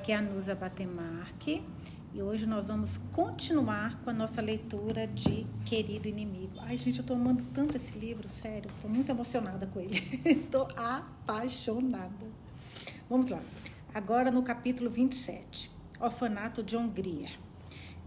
[0.00, 1.62] aqui é a Nusa Batemarque
[2.14, 6.54] e hoje nós vamos continuar com a nossa leitura de Querido Inimigo.
[6.60, 10.00] Ai, gente, eu tô amando tanto esse livro, sério, tô muito emocionada com ele.
[10.50, 12.26] tô apaixonada.
[13.10, 13.42] Vamos lá.
[13.92, 17.28] Agora no capítulo 27, Orfanato de Hungria.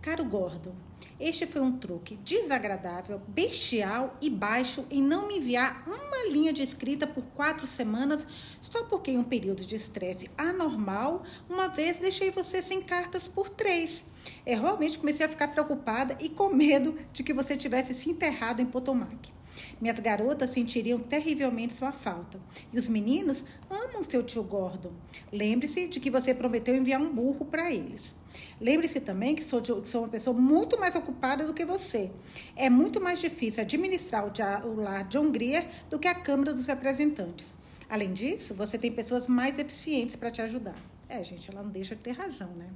[0.01, 0.73] Caro Gordon,
[1.19, 6.63] este foi um truque desagradável, bestial e baixo em não me enviar uma linha de
[6.63, 8.25] escrita por quatro semanas
[8.61, 13.49] só porque em um período de estresse anormal, uma vez deixei você sem cartas por
[13.49, 14.03] três.
[14.45, 18.61] Eu realmente comecei a ficar preocupada e com medo de que você tivesse se enterrado
[18.61, 19.31] em Potomac.
[19.79, 22.39] Minhas garotas sentiriam terrivelmente sua falta.
[22.71, 24.91] E os meninos amam seu tio Gordon.
[25.31, 28.15] Lembre-se de que você prometeu enviar um burro para eles.
[28.59, 32.09] Lembre-se também que sou, sou, uma pessoa muito mais ocupada do que você.
[32.55, 36.65] É muito mais difícil administrar o, o lar de Hungria do que a Câmara dos
[36.65, 37.53] Representantes.
[37.89, 40.75] Além disso, você tem pessoas mais eficientes para te ajudar.
[41.07, 42.67] É, gente, ela não deixa de ter razão, né?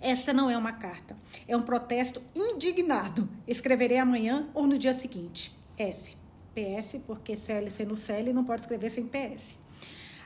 [0.00, 1.16] Esta não é uma carta,
[1.48, 3.28] é um protesto indignado.
[3.46, 5.56] Escreverei amanhã ou no dia seguinte.
[5.78, 6.16] S.
[6.54, 9.56] PS, porque CLC no CL não pode escrever sem PS.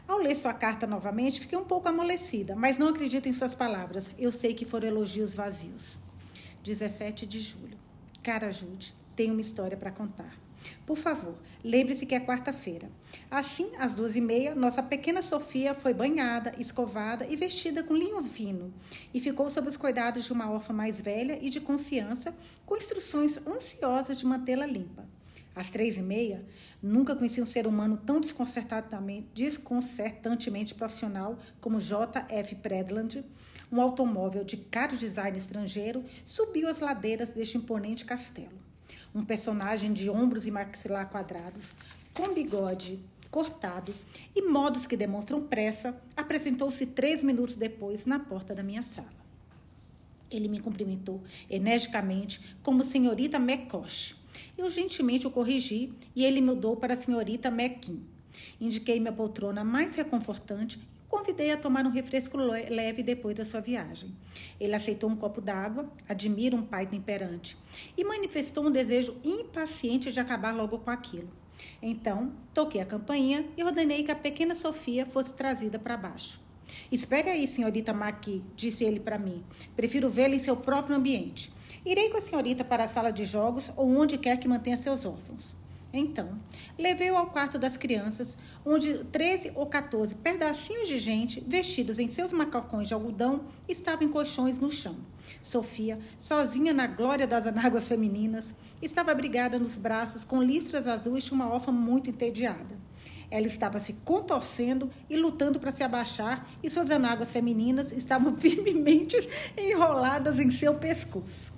[0.07, 4.15] Ao ler sua carta novamente, fiquei um pouco amolecida, mas não acredito em suas palavras.
[4.19, 5.99] Eu sei que foram elogios vazios.
[6.65, 7.79] 17 de julho.
[8.23, 10.37] Cara Jude, tenho uma história para contar.
[10.86, 12.91] Por favor, lembre-se que é quarta-feira.
[13.30, 18.22] Assim, às duas e meia, nossa pequena Sofia foi banhada, escovada e vestida com linho
[18.25, 18.72] fino
[19.14, 22.34] e ficou sob os cuidados de uma órfã mais velha e de confiança,
[22.66, 25.06] com instruções ansiosas de mantê-la limpa.
[25.55, 26.44] Às três e meia,
[26.83, 32.55] nunca conheci um ser humano tão desconcertantemente profissional como J.F.
[32.56, 33.25] Predland.
[33.70, 38.70] Um automóvel de caro design estrangeiro subiu as ladeiras deste imponente castelo.
[39.15, 41.73] Um personagem de ombros e maxilar quadrados,
[42.15, 42.99] com bigode
[43.31, 43.95] cortado
[44.34, 49.09] e modos que demonstram pressa, apresentou-se três minutos depois na porta da minha sala.
[50.31, 54.21] Ele me cumprimentou energicamente como senhorita McCosh
[54.56, 58.00] eu gentilmente o corrigi e ele mudou para senhorita Mequin.
[58.61, 60.79] Indiquei minha poltrona mais reconfortante
[61.10, 64.16] convidei a tomar um refresco leve depois da sua viagem.
[64.59, 67.59] Ele aceitou um copo d'água, admira um pai temperante,
[67.97, 71.28] e manifestou um desejo impaciente de acabar logo com aquilo.
[71.82, 76.41] Então, toquei a campainha e ordenei que a pequena Sofia fosse trazida para baixo.
[76.91, 79.44] Espere aí, senhorita Maqui, disse ele para mim.
[79.75, 81.53] Prefiro vê-la em seu próprio ambiente.
[81.84, 85.04] Irei com a senhorita para a sala de jogos ou onde quer que mantenha seus
[85.04, 85.59] órfãos.
[85.93, 86.39] Então,
[86.78, 92.33] levei-o ao quarto das crianças, onde 13 ou 14 pedacinhos de gente, vestidos em seus
[92.33, 94.97] macacões de algodão, estavam em colchões no chão.
[95.43, 101.33] Sofia, sozinha na glória das anáguas femininas, estava abrigada nos braços com listras azuis de
[101.33, 102.79] uma órfã muito entediada.
[103.29, 109.17] Ela estava se contorcendo e lutando para se abaixar, e suas anáguas femininas estavam firmemente
[109.56, 111.53] enroladas em seu pescoço.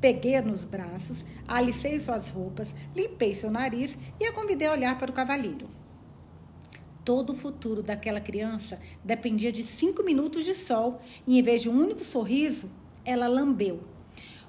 [0.00, 5.10] Peguei-a nos braços, alicei suas roupas, limpei seu nariz e a convidei a olhar para
[5.10, 5.68] o cavalheiro.
[7.04, 11.68] Todo o futuro daquela criança dependia de cinco minutos de sol e, em vez de
[11.68, 12.68] um único sorriso,
[13.04, 13.80] ela lambeu.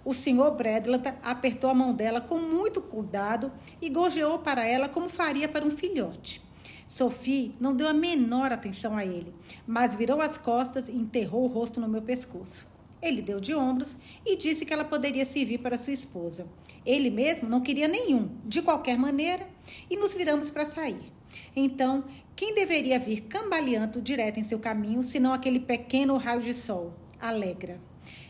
[0.04, 5.08] O senhor Bradland apertou a mão dela com muito cuidado e gorjeou para ela como
[5.08, 6.42] faria para um filhote.
[6.88, 9.34] Sophie não deu a menor atenção a ele,
[9.66, 12.68] mas virou as costas e enterrou o rosto no meu pescoço.
[13.02, 16.48] Ele deu de ombros e disse que ela poderia servir para sua esposa.
[16.86, 19.48] Ele mesmo não queria nenhum, de qualquer maneira,
[19.90, 21.12] e nos viramos para sair.
[21.56, 22.04] Então,
[22.36, 26.94] quem deveria vir cambaleando direto em seu caminho, senão aquele pequeno raio de sol?
[27.20, 27.80] Alegra.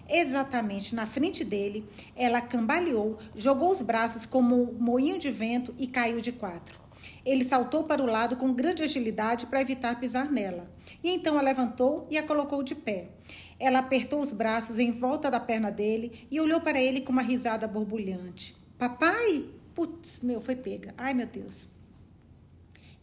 [0.10, 1.86] Exatamente na frente dele,
[2.16, 6.87] ela cambaleou, jogou os braços como um moinho de vento e caiu de quatro.
[7.28, 10.72] Ele saltou para o lado com grande agilidade para evitar pisar nela.
[11.04, 13.10] E então a levantou e a colocou de pé.
[13.60, 17.22] Ela apertou os braços em volta da perna dele e olhou para ele com uma
[17.22, 18.56] risada borbulhante.
[18.78, 19.44] Papai?
[19.76, 20.94] Putz, meu, foi pega.
[20.98, 21.68] Ai, meu Deus.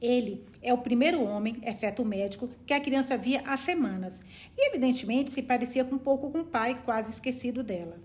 [0.01, 4.23] Ele é o primeiro homem, exceto o médico, que a criança via há semanas.
[4.57, 8.01] E, evidentemente, se parecia um pouco com o pai, quase esquecido dela.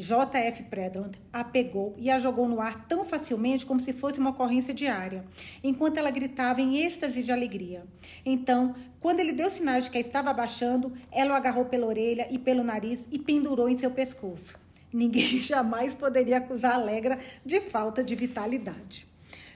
[0.00, 0.62] J.F.
[0.62, 4.72] Predland a pegou e a jogou no ar tão facilmente como se fosse uma ocorrência
[4.72, 5.24] diária,
[5.62, 7.84] enquanto ela gritava em êxtase de alegria.
[8.24, 12.28] Então, quando ele deu sinais de que a estava abaixando, ela o agarrou pela orelha
[12.30, 14.56] e pelo nariz e pendurou em seu pescoço.
[14.92, 19.04] Ninguém jamais poderia acusar a Alegra de falta de vitalidade.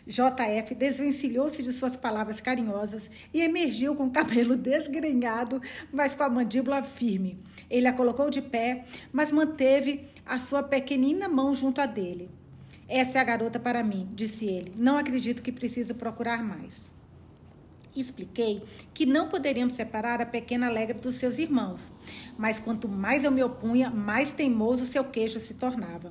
[0.07, 5.61] JF desvencilhou-se de suas palavras carinhosas e emergiu com o cabelo desgrenhado,
[5.93, 7.39] mas com a mandíbula firme.
[7.71, 12.31] Ele a colocou de pé, mas manteve a sua pequenina mão junto a dele.
[12.89, 14.73] Essa é a garota para mim, disse ele.
[14.77, 16.92] Não acredito que precise procurar mais.
[17.95, 18.63] Expliquei
[18.95, 21.93] que não poderíamos separar a pequena alegre dos seus irmãos,
[22.39, 26.11] mas quanto mais eu me opunha, mais teimoso seu queixo se tornava.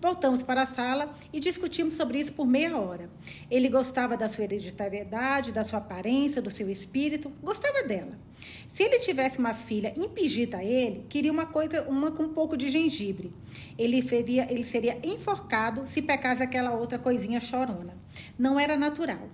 [0.00, 3.08] Voltamos para a sala e discutimos sobre isso por meia hora.
[3.50, 8.12] Ele gostava da sua hereditariedade, da sua aparência, do seu espírito, gostava dela.
[8.68, 12.56] Se ele tivesse uma filha impingida a ele, queria uma coisa, uma com um pouco
[12.56, 13.32] de gengibre.
[13.78, 17.96] Ele, feria, ele seria enforcado se pecasse aquela outra coisinha chorona.
[18.38, 19.28] Não era natural.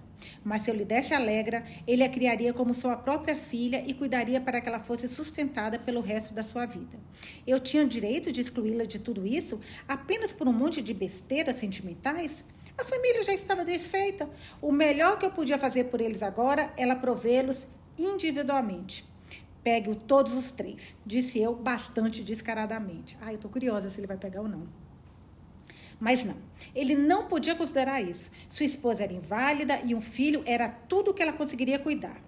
[0.44, 4.40] Mas se eu lhe desse alegra, ele a criaria como sua própria filha e cuidaria
[4.40, 6.98] para que ela fosse sustentada pelo resto da sua vida.
[7.46, 12.44] Eu tinha direito de excluí-la de tudo isso apenas por um monte de besteiras sentimentais?
[12.76, 14.28] A família já estava desfeita.
[14.62, 17.66] O melhor que eu podia fazer por eles agora era provê-los
[17.98, 19.04] individualmente.
[19.62, 23.18] Pegue-o todos os três, disse eu bastante descaradamente.
[23.20, 24.66] Ah, eu estou curiosa se ele vai pegar ou não.
[26.00, 26.36] Mas não,
[26.74, 28.30] ele não podia considerar isso.
[28.48, 32.20] Sua esposa era inválida e um filho era tudo que ela conseguiria cuidar.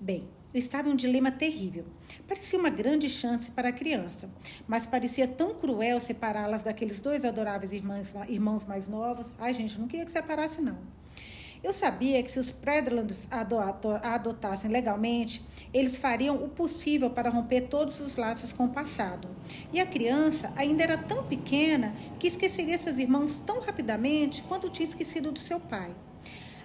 [0.00, 1.84] Bem, eu estava em um dilema terrível.
[2.26, 4.28] Parecia uma grande chance para a criança,
[4.66, 9.32] mas parecia tão cruel separá-las daqueles dois adoráveis irmãos, irmãos mais novos.
[9.38, 10.78] Ai, gente, eu não queria que separasse, não.
[11.64, 13.26] Eu sabia que se os Predlands
[14.02, 19.28] adotassem legalmente, eles fariam o possível para romper todos os laços com o passado.
[19.72, 24.86] E a criança ainda era tão pequena que esqueceria seus irmãos tão rapidamente quanto tinha
[24.86, 25.90] esquecido do seu pai.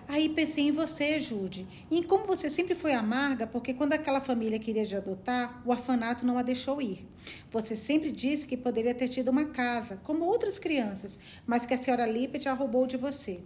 [0.06, 4.20] Aí pensei em você, Jude, e em como você sempre foi amarga, porque quando aquela
[4.20, 7.08] família queria te adotar, o orfanato não a deixou ir.
[7.52, 11.78] Você sempre disse que poderia ter tido uma casa, como outras crianças, mas que a
[11.78, 13.40] senhora Lippet a roubou de você.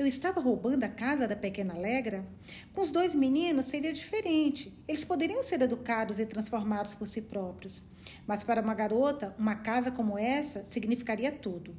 [0.00, 2.24] Eu estava roubando a casa da pequena Alegra?
[2.72, 4.72] Com os dois meninos seria diferente.
[4.88, 7.82] Eles poderiam ser educados e transformados por si próprios.
[8.26, 11.76] Mas para uma garota, uma casa como essa significaria tudo.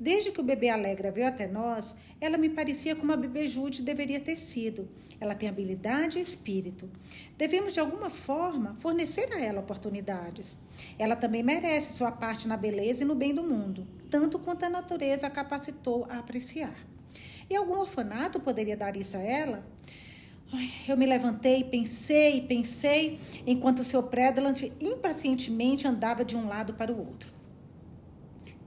[0.00, 3.82] Desde que o bebê Alegra veio até nós, ela me parecia como a bebê Jude
[3.82, 4.88] deveria ter sido.
[5.20, 6.90] Ela tem habilidade e espírito.
[7.38, 10.56] Devemos, de alguma forma, fornecer a ela oportunidades.
[10.98, 14.68] Ela também merece sua parte na beleza e no bem do mundo, tanto quanto a
[14.68, 16.90] natureza a capacitou a apreciar.
[17.50, 19.66] E algum orfanato poderia dar isso a ela?
[20.52, 26.74] Ai, eu me levantei, pensei, pensei, enquanto o seu Predalant impacientemente andava de um lado
[26.74, 27.32] para o outro.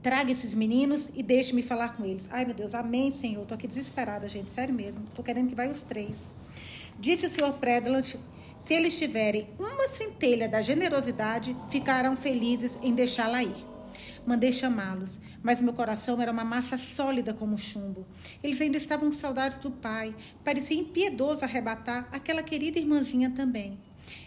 [0.02, 2.28] Traga esses meninos e deixe-me falar com eles.
[2.30, 3.46] Ai, meu Deus, amém, Senhor.
[3.46, 5.02] Tô aqui desesperada, gente, sério mesmo.
[5.14, 6.28] Tô querendo que vai os três.
[6.98, 8.16] Disse o senhor Predalant,
[8.56, 13.73] se eles tiverem uma centelha da generosidade, ficarão felizes em deixá-la ir.
[14.26, 18.06] Mandei chamá-los, mas meu coração era uma massa sólida como chumbo.
[18.42, 20.14] Eles ainda estavam com saudades do pai.
[20.42, 23.78] Parecia impiedoso arrebatar aquela querida irmãzinha também.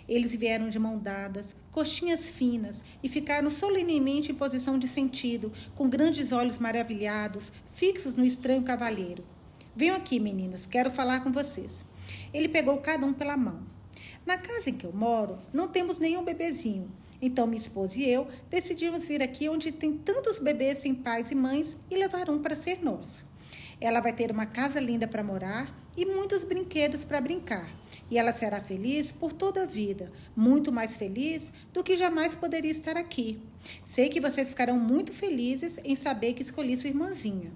[0.08, 5.90] Eles vieram de mão dadas, coxinhas finas, e ficaram solenemente em posição de sentido, com
[5.90, 9.24] grandes olhos maravilhados, fixos no estranho cavalheiro.
[9.76, 11.84] Venham aqui, meninos, quero falar com vocês.
[12.34, 13.60] Ele pegou cada um pela mão.
[14.26, 16.92] Na casa em que eu moro, não temos nenhum bebezinho.
[17.22, 21.36] Então, minha esposa e eu decidimos vir aqui onde tem tantos bebês sem pais e
[21.36, 23.26] mães e levar um para ser nosso.
[23.80, 27.70] Ela vai ter uma casa linda para morar e muitos brinquedos para brincar.
[28.10, 32.72] E ela será feliz por toda a vida, muito mais feliz do que jamais poderia
[32.72, 33.42] estar aqui.
[33.84, 37.52] Sei que vocês ficarão muito felizes em saber que escolhi sua irmãzinha.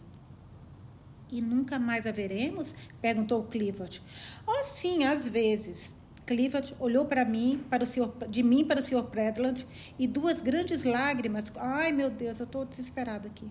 [1.32, 2.76] E nunca mais a veremos?
[3.02, 4.02] perguntou Clifford.
[4.46, 5.96] Oh, sim, às vezes.
[6.32, 9.04] Clifford olhou para mim, para o senhor, de mim para o Sr.
[9.04, 9.68] Predland
[10.00, 13.46] e duas grandes lágrimas, ai meu Deus, eu estou desesperada aqui,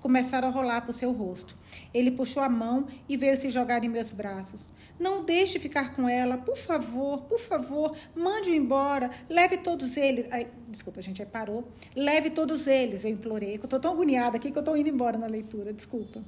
[0.00, 1.56] começaram a rolar para o seu rosto.
[1.94, 4.70] Ele puxou a mão e veio se jogar em meus braços.
[5.00, 10.28] Não deixe ficar com ela, por favor, por favor, mande-o embora, leve todos eles.
[10.30, 11.66] Ai, desculpa, a gente, aí parou.
[11.94, 13.52] Leve todos eles, eu implorei.
[13.56, 16.22] Eu estou tão agoniada aqui que eu estou indo embora na leitura, desculpa.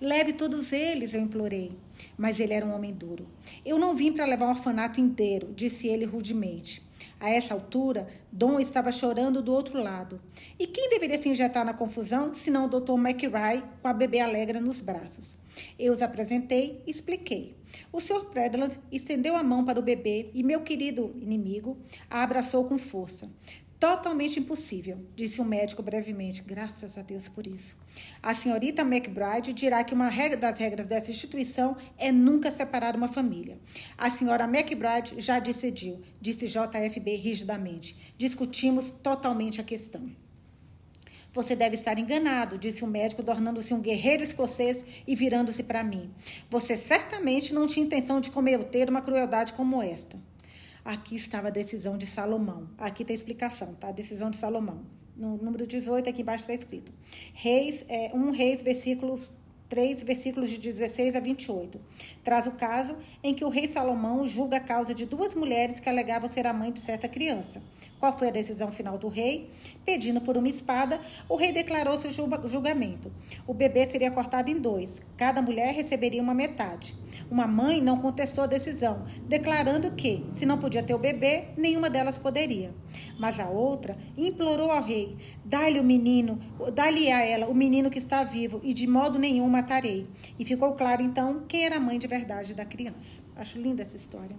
[0.00, 1.72] Leve todos eles, eu implorei.
[2.16, 3.26] Mas ele era um homem duro.
[3.64, 6.82] Eu não vim para levar um orfanato inteiro, disse ele rudemente.
[7.18, 10.20] A essa altura, Dom estava chorando do outro lado.
[10.58, 12.92] E quem deveria se injetar na confusão, senão o Dr.
[12.92, 15.36] McRae com a bebê alegra nos braços?
[15.78, 17.54] Eu os apresentei e expliquei.
[17.92, 18.26] O Sr.
[18.26, 21.76] Predland estendeu a mão para o bebê e meu querido inimigo
[22.08, 23.28] a abraçou com força.
[23.80, 26.42] Totalmente impossível, disse o médico brevemente.
[26.42, 27.74] Graças a Deus por isso.
[28.22, 33.08] A senhorita McBride dirá que uma regra das regras dessa instituição é nunca separar uma
[33.08, 33.58] família.
[33.96, 37.96] A senhora McBride já decidiu, disse JFB rigidamente.
[38.18, 40.10] Discutimos totalmente a questão.
[41.32, 46.10] Você deve estar enganado, disse o médico, tornando-se um guerreiro escocês e virando-se para mim.
[46.50, 50.18] Você certamente não tinha intenção de cometer uma crueldade como esta.
[50.84, 52.68] Aqui estava a decisão de Salomão.
[52.78, 53.88] Aqui tem explicação, tá?
[53.88, 54.80] A decisão de Salomão.
[55.16, 56.92] No número 18, aqui embaixo está escrito.
[57.34, 59.32] Reis, é, 1 Reis, versículos
[59.70, 61.80] 3, versículos de 16 a 28.
[62.24, 65.88] Traz o caso em que o rei Salomão julga a causa de duas mulheres que
[65.88, 67.62] alegavam ser a mãe de certa criança.
[68.00, 69.50] Qual foi a decisão final do rei?
[69.84, 73.12] Pedindo por uma espada, o rei declarou seu julgamento.
[73.46, 76.94] O bebê seria cortado em dois, cada mulher receberia uma metade.
[77.30, 81.90] Uma mãe não contestou a decisão, declarando que, se não podia ter o bebê, nenhuma
[81.90, 82.72] delas poderia.
[83.18, 86.40] Mas a outra implorou ao rei: dá-lhe o menino,
[86.72, 90.08] dá-lhe a ela o menino que está vivo, e de modo nenhum matarei.
[90.38, 93.22] E ficou claro então quem era a mãe de verdade da criança.
[93.36, 94.36] Acho linda essa história.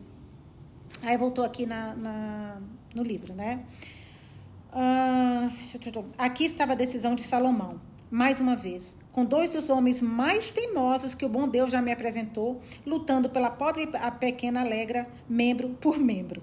[1.04, 2.62] Aí voltou aqui na, na
[2.96, 3.64] no livro, né?
[4.74, 7.80] Uh, aqui estava a decisão de Salomão.
[8.10, 11.92] Mais uma vez, com dois dos homens mais teimosos que o bom Deus já me
[11.92, 16.42] apresentou, lutando pela pobre a pequena alegra, membro por membro.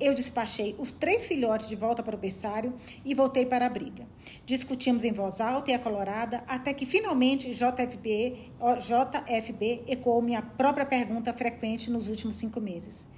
[0.00, 2.72] Eu despachei os três filhotes de volta para o berçário
[3.04, 4.06] e voltei para a briga.
[4.46, 11.32] Discutimos em voz alta e acolorada até que finalmente JFB, JFB ecoou minha própria pergunta
[11.32, 13.08] frequente nos últimos cinco meses.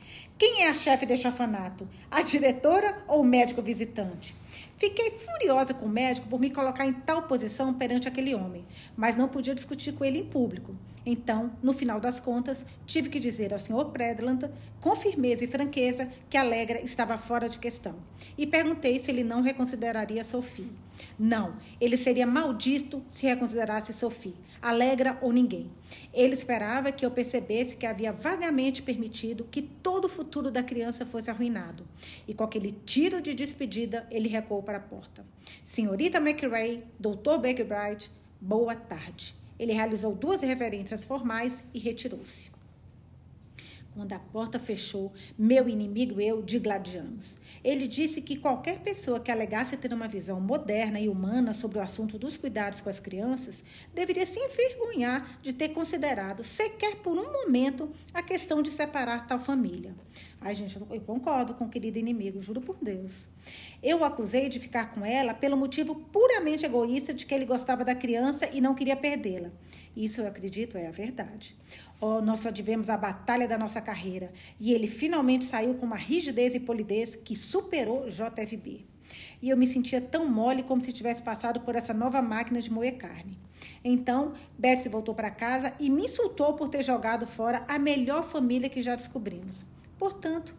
[0.40, 1.86] Quem é a chefe deste orfanato?
[2.10, 4.34] A diretora ou o médico visitante?
[4.78, 8.64] Fiquei furiosa com o médico por me colocar em tal posição perante aquele homem,
[8.96, 10.74] mas não podia discutir com ele em público.
[11.04, 13.90] Então, no final das contas, tive que dizer ao Sr.
[13.92, 14.48] Predland,
[14.80, 17.96] com firmeza e franqueza, que Alegra estava fora de questão.
[18.38, 20.72] E perguntei se ele não reconsideraria Sophie.
[21.18, 25.70] Não, ele seria maldito se reconsiderasse Sophie, Alegra ou ninguém.
[26.12, 31.06] Ele esperava que eu percebesse que havia vagamente permitido que todo o futuro da criança
[31.06, 31.86] fosse arruinado.
[32.28, 35.24] E com aquele tiro de despedida, ele recuou para a porta.
[35.64, 37.38] Senhorita McRae, Dr.
[37.40, 39.34] Beckbright, boa tarde.
[39.58, 42.49] Ele realizou duas reverências formais e retirou-se.
[44.00, 47.36] Quando a porta fechou, meu inimigo eu digladiamos.
[47.62, 51.82] Ele disse que qualquer pessoa que alegasse ter uma visão moderna e humana sobre o
[51.82, 57.30] assunto dos cuidados com as crianças deveria se envergonhar de ter considerado, sequer por um
[57.30, 59.94] momento, a questão de separar tal família.
[60.40, 63.28] Ai, gente, eu concordo com o querido inimigo, juro por Deus.
[63.82, 67.84] Eu o acusei de ficar com ela pelo motivo puramente egoísta de que ele gostava
[67.84, 69.50] da criança e não queria perdê-la.
[69.94, 71.54] Isso eu acredito é a verdade.
[72.00, 75.96] Oh, nós só tivemos a batalha da nossa carreira e ele finalmente saiu com uma
[75.96, 78.86] rigidez e polidez que superou JFB.
[79.42, 82.72] E eu me sentia tão mole como se tivesse passado por essa nova máquina de
[82.72, 83.38] moer carne.
[83.84, 88.70] Então, Betsy voltou para casa e me insultou por ter jogado fora a melhor família
[88.70, 89.66] que já descobrimos.
[89.98, 90.54] Portanto,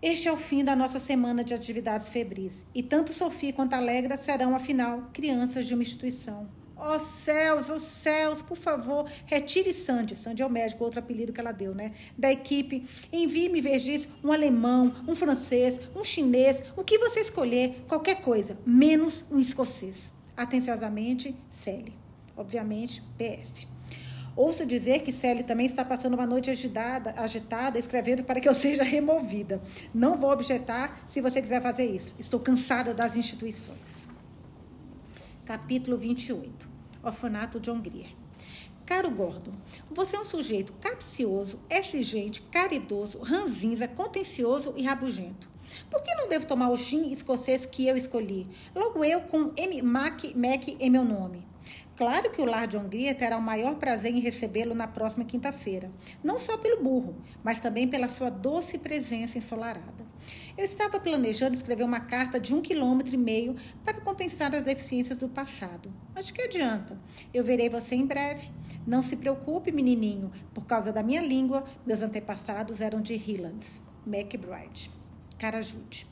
[0.00, 2.64] este é o fim da nossa semana de atividades febris.
[2.74, 6.48] E tanto Sofia quanto Alegra serão, afinal, crianças de uma instituição
[6.84, 10.16] Ó oh, céus, ó oh, céus, por favor, retire Sandy.
[10.16, 11.92] Sandy é o médico, outro apelido que ela deu, né?
[12.18, 12.84] Da equipe.
[13.12, 19.24] Envie-me, disso, um alemão, um francês, um chinês, o que você escolher, qualquer coisa, menos
[19.30, 20.10] um escocês.
[20.36, 21.94] Atenciosamente, Sally.
[22.36, 23.68] Obviamente, PS.
[24.34, 28.54] Ouço dizer que Sally também está passando uma noite agitada, agitada, escrevendo para que eu
[28.58, 29.62] seja removida.
[29.94, 32.12] Não vou objetar se você quiser fazer isso.
[32.18, 34.10] Estou cansada das instituições.
[35.44, 36.71] Capítulo 28
[37.02, 38.08] Orfanato de Hungria.
[38.86, 39.52] Caro Gordon,
[39.90, 45.48] você é um sujeito capcioso, exigente, caridoso, ranzinza, contencioso e rabugento.
[45.90, 48.46] Por que não devo tomar o gin escocês que eu escolhi?
[48.74, 49.80] Logo eu com M.
[49.82, 51.46] Mac, Mac em meu nome.
[51.96, 55.90] Claro que o Lar de Hungria terá o maior prazer em recebê-lo na próxima quinta-feira,
[56.24, 60.04] não só pelo burro, mas também pela sua doce presença ensolarada.
[60.56, 65.16] Eu estava planejando escrever uma carta de um quilômetro e meio para compensar as deficiências
[65.16, 65.90] do passado.
[66.14, 66.98] Mas de que adianta?
[67.32, 68.50] Eu verei você em breve.
[68.86, 70.30] Não se preocupe, menininho.
[70.52, 73.80] Por causa da minha língua, meus antepassados eram de Highlands.
[74.06, 74.90] McBride.
[75.38, 76.06] Cara Jude.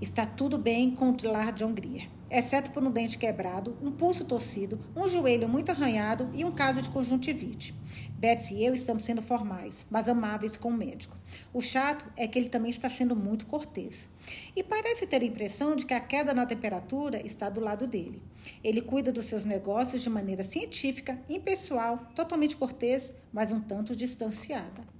[0.00, 4.24] Está tudo bem com o lar de Hungria exceto por um dente quebrado, um pulso
[4.24, 7.72] torcido, um joelho muito arranhado e um caso de conjuntivite.
[8.18, 11.16] Betsy e eu estamos sendo formais, mas amáveis com o médico.
[11.52, 14.08] O chato é que ele também está sendo muito cortês.
[14.56, 18.20] E parece ter a impressão de que a queda na temperatura está do lado dele.
[18.64, 24.93] Ele cuida dos seus negócios de maneira científica, impessoal, totalmente cortês, mas um tanto distanciada.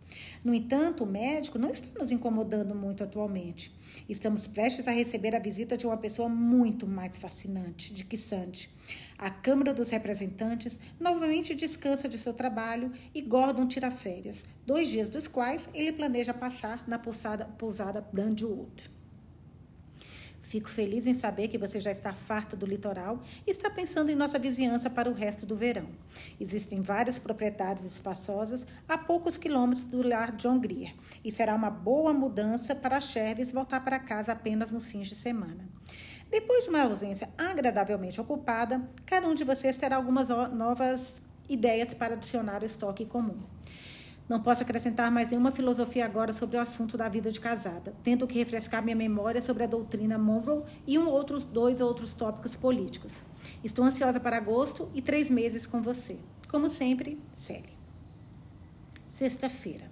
[0.44, 3.74] No entanto, o médico não está nos incomodando muito atualmente.
[4.08, 8.68] Estamos prestes a receber a visita de uma pessoa muito mais fascinante de que Sandy.
[9.16, 15.08] A Câmara dos Representantes novamente descansa de seu trabalho e Gordon tira férias, dois dias
[15.08, 18.93] dos quais ele planeja passar na pousada, pousada Brandwood.
[20.54, 24.14] Fico feliz em saber que você já está farta do litoral e está pensando em
[24.14, 25.88] nossa vizinhança para o resto do verão.
[26.40, 30.94] Existem várias propriedades espaçosas a poucos quilômetros do lar John Grier
[31.24, 35.68] e será uma boa mudança para Cherves voltar para casa apenas nos fins de semana.
[36.30, 42.14] Depois de uma ausência agradavelmente ocupada, cada um de vocês terá algumas novas ideias para
[42.14, 43.40] adicionar o estoque comum.
[44.26, 47.94] Não posso acrescentar mais nenhuma filosofia agora sobre o assunto da vida de casada.
[48.02, 52.56] Tento que refrescar minha memória sobre a doutrina Monroe e um outros, dois outros tópicos
[52.56, 53.22] políticos.
[53.62, 56.16] Estou ansiosa para agosto e três meses com você.
[56.48, 57.78] Como sempre, Sally.
[59.06, 59.90] Sexta-feira.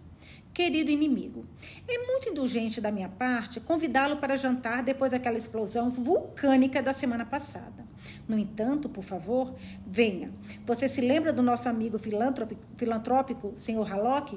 [0.55, 1.47] Querido inimigo,
[1.89, 7.25] é muito indulgente da minha parte convidá-lo para jantar depois daquela explosão vulcânica da semana
[7.25, 7.83] passada.
[8.29, 9.55] No entanto, por favor,
[9.87, 10.33] venha.
[10.67, 13.87] Você se lembra do nosso amigo filantrópico, filantrópico senhor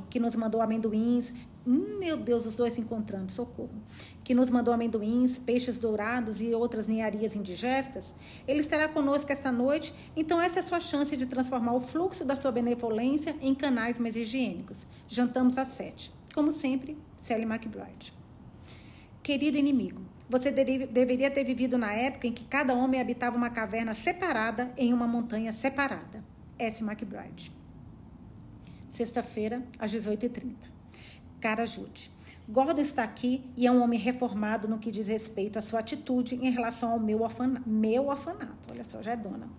[0.10, 1.34] que nos mandou amendoins?
[1.67, 3.72] Hum, meu Deus, os dois se encontrando, socorro.
[4.24, 8.13] Que nos mandou amendoins, peixes dourados e outras ninharias indigestas?
[8.48, 12.24] Ele estará conosco esta noite, então essa é a sua chance de transformar o fluxo
[12.24, 14.86] da sua benevolência em canais mais higiênicos.
[15.08, 16.12] Jantamos às sete.
[16.36, 18.13] Como sempre, Sally McBride.
[19.24, 23.96] Querido inimigo, você deveria ter vivido na época em que cada homem habitava uma caverna
[23.96, 26.24] separada em uma montanha separada.
[26.60, 26.84] S.
[26.84, 27.51] McBride.
[28.88, 30.53] Sexta-feira, às 18h30.
[31.41, 32.12] Cara Jude.
[32.48, 36.36] Gordon está aqui e é um homem reformado no que diz respeito à sua atitude
[36.36, 37.27] em relação ao meu,
[37.65, 38.72] meu orfanato.
[38.72, 39.50] Olha só, já é dona.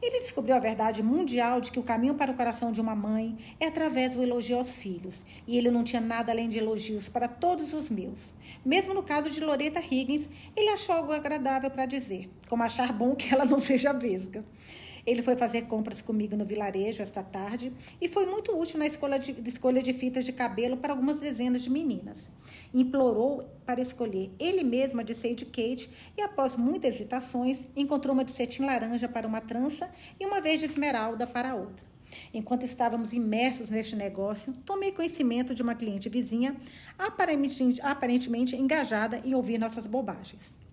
[0.00, 3.36] Ele descobriu a verdade mundial de que o caminho para o coração de uma mãe
[3.58, 7.26] é através do elogio aos filhos, e ele não tinha nada além de elogios para
[7.26, 8.34] todos os meus.
[8.64, 13.14] Mesmo no caso de Loreta Higgins, ele achou algo agradável para dizer, como achar bom
[13.14, 14.44] que ela não seja vesga.
[15.06, 19.18] Ele foi fazer compras comigo no vilarejo esta tarde e foi muito útil na escolha
[19.18, 22.28] de, escolha de fitas de cabelo para algumas dezenas de meninas.
[22.74, 28.24] Implorou para escolher ele mesmo a de Sage Kate e, após muitas hesitações, encontrou uma
[28.24, 31.86] de cetim laranja para uma trança e uma vez de esmeralda para outra.
[32.32, 36.56] Enquanto estávamos imersos neste negócio, tomei conhecimento de uma cliente vizinha,
[36.98, 40.65] aparentemente, aparentemente engajada em ouvir nossas bobagens.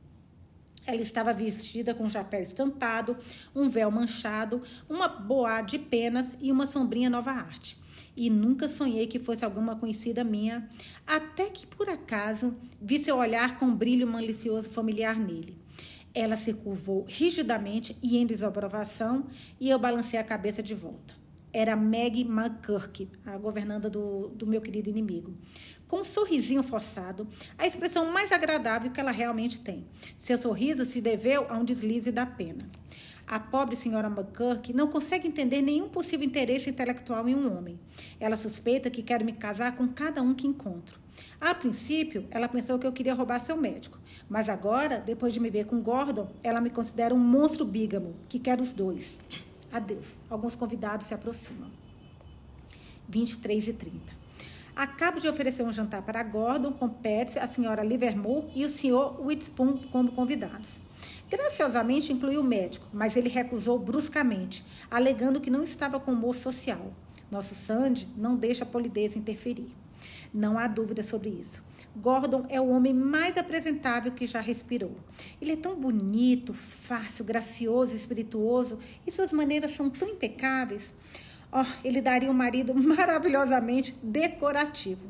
[0.86, 3.16] Ela estava vestida com chapéu estampado,
[3.56, 7.78] um véu manchado, uma boa de penas e uma sombrinha nova arte.
[8.16, 10.68] E nunca sonhei que fosse alguma conhecida minha,
[11.08, 15.58] até que por acaso vi seu olhar com um brilho malicioso familiar nele.
[16.14, 19.26] Ela se curvou rigidamente e em desaprovação,
[19.60, 21.16] e eu balancei a cabeça de volta.
[21.52, 25.36] Era Maggie McCurk, a governanda do, do meu querido inimigo
[25.94, 29.86] com um sorrisinho forçado, a expressão mais agradável que ela realmente tem.
[30.18, 32.68] Seu sorriso se deveu a um deslize da pena.
[33.28, 37.80] A pobre senhora McCurk não consegue entender nenhum possível interesse intelectual em um homem.
[38.20, 41.00] Ela suspeita que quero me casar com cada um que encontro.
[41.40, 45.52] A princípio, ela pensou que eu queria roubar seu médico, mas agora, depois de me
[45.52, 49.20] ver com Gordon, ela me considera um monstro bígamo, que quer os dois.
[49.72, 50.18] Adeus.
[50.28, 51.70] Alguns convidados se aproximam.
[53.08, 54.13] 23 e 30.
[54.76, 59.24] Acabo de oferecer um jantar para Gordon com Percy, a senhora Livermore e o senhor
[59.24, 60.82] Witherspoon como convidados.
[61.30, 66.92] Graciosamente incluiu o médico, mas ele recusou bruscamente, alegando que não estava com humor social.
[67.30, 69.72] Nosso Sandy não deixa a polidez interferir.
[70.34, 71.62] Não há dúvida sobre isso.
[71.96, 74.98] Gordon é o homem mais apresentável que já respirou.
[75.40, 80.92] Ele é tão bonito, fácil, gracioso, espirituoso e suas maneiras são tão impecáveis.
[81.56, 85.08] Oh, ele daria um marido maravilhosamente decorativo.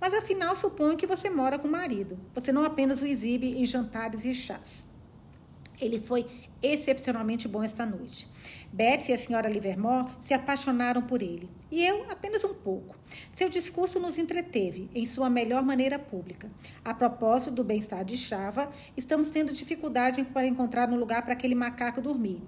[0.00, 2.16] Mas afinal, suponho que você mora com o marido.
[2.32, 4.84] Você não apenas o exibe em jantares e chás.
[5.80, 6.26] Ele foi
[6.62, 8.28] excepcionalmente bom esta noite.
[8.72, 12.96] Betsy e a senhora Livermore se apaixonaram por ele, e eu apenas um pouco.
[13.34, 16.48] Seu discurso nos entreteve, em sua melhor maneira pública.
[16.84, 21.54] A propósito do bem-estar de Chava, estamos tendo dificuldade para encontrar um lugar para aquele
[21.54, 22.40] macaco dormir.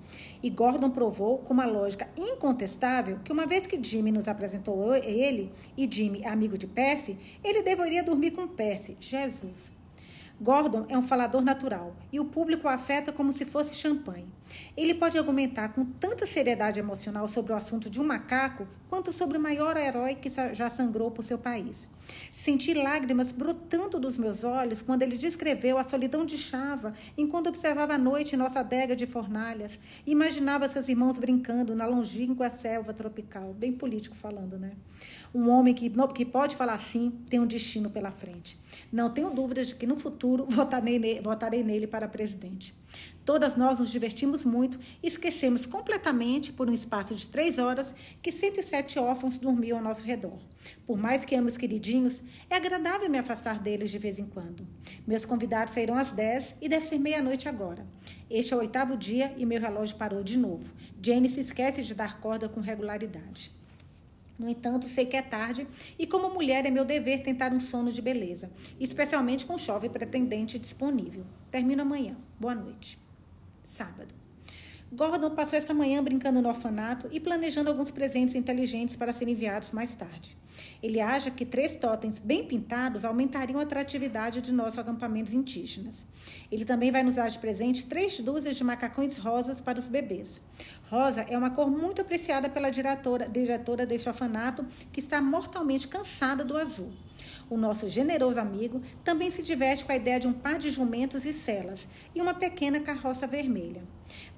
[0.43, 5.53] E Gordon provou, com uma lógica incontestável, que uma vez que Jimmy nos apresentou ele,
[5.77, 8.97] e Jimmy amigo de Percy, ele deveria dormir com Percy.
[9.01, 9.82] Jesus!
[10.43, 14.27] Gordon é um falador natural e o público o afeta como se fosse champanhe.
[14.77, 19.39] Ele pode argumentar com tanta seriedade emocional sobre o assunto de um macaco quanto sobre
[19.39, 21.89] o maior herói que já sangrou por seu país.
[22.33, 27.95] Senti lágrimas brotando dos meus olhos quando ele descreveu a solidão de Chava enquanto observava
[27.95, 33.55] a noite nossa adega de fornalhas e imaginava seus irmãos brincando na longínqua selva tropical,
[33.55, 34.73] bem político falando, né?
[35.35, 38.59] Um homem que, que pode falar sim tem um destino pela frente.
[38.93, 42.75] Não tenho dúvidas de que no futuro votarei nele, votarei nele para presidente.
[43.25, 48.33] Todas nós nos divertimos muito e esquecemos completamente, por um espaço de três horas, que
[48.33, 50.39] 107 órfãos dormiam ao nosso redor.
[50.87, 54.67] Por mais que ame os queridinhos, é agradável me afastar deles de vez em quando.
[55.07, 57.87] Meus convidados saíram às 10 e deve ser meia-noite agora.
[58.29, 60.75] Este é o oitavo dia e meu relógio parou de novo.
[61.01, 63.62] Jane se esquece de dar corda com regularidade.
[64.43, 67.93] No entanto, sei que é tarde e, como mulher, é meu dever tentar um sono
[67.93, 68.51] de beleza,
[68.81, 71.25] especialmente com chove pretendente disponível.
[71.49, 72.17] Termino amanhã.
[72.41, 72.99] Boa noite.
[73.63, 74.22] Sábado.
[74.95, 79.71] Gordon passou essa manhã brincando no orfanato e planejando alguns presentes inteligentes para serem enviados
[79.71, 80.37] mais tarde.
[80.83, 86.05] Ele acha que três totens bem pintados aumentariam a atratividade de nossos acampamentos indígenas.
[86.51, 90.43] Ele também vai nos dar de presente três dúzias de macacões rosas para os bebês.
[90.91, 96.45] Rosa é uma cor muito apreciada pela diretora, diretora deste orfanato, que está mortalmente cansada
[96.45, 96.93] do azul.
[97.49, 101.25] O nosso generoso amigo também se diverte com a ideia de um par de jumentos
[101.25, 103.83] e celas e uma pequena carroça vermelha.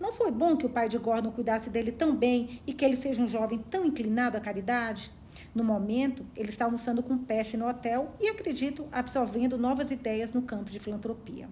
[0.01, 2.97] Não foi bom que o pai de Gordon cuidasse dele tão bem e que ele
[2.97, 5.11] seja um jovem tão inclinado à caridade?
[5.55, 10.43] No momento, ele está almoçando com Pesce no hotel e, acredito, absorvendo novas ideias no
[10.43, 11.49] campo de filantropia.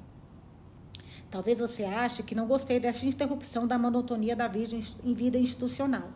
[1.30, 6.10] Talvez você ache que não gostei dessa interrupção da monotonia da vida institucional.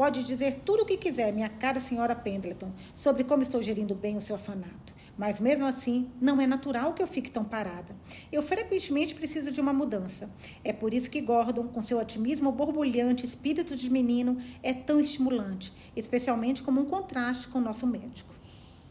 [0.00, 4.16] Pode dizer tudo o que quiser, minha cara senhora Pendleton, sobre como estou gerindo bem
[4.16, 4.94] o seu orfanato.
[5.14, 7.94] Mas mesmo assim, não é natural que eu fique tão parada.
[8.32, 10.30] Eu frequentemente preciso de uma mudança.
[10.64, 15.70] É por isso que Gordon, com seu otimismo borbulhante, espírito de menino, é tão estimulante,
[15.94, 18.34] especialmente como um contraste com o nosso médico.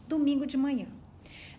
[0.06, 0.86] Domingo de manhã.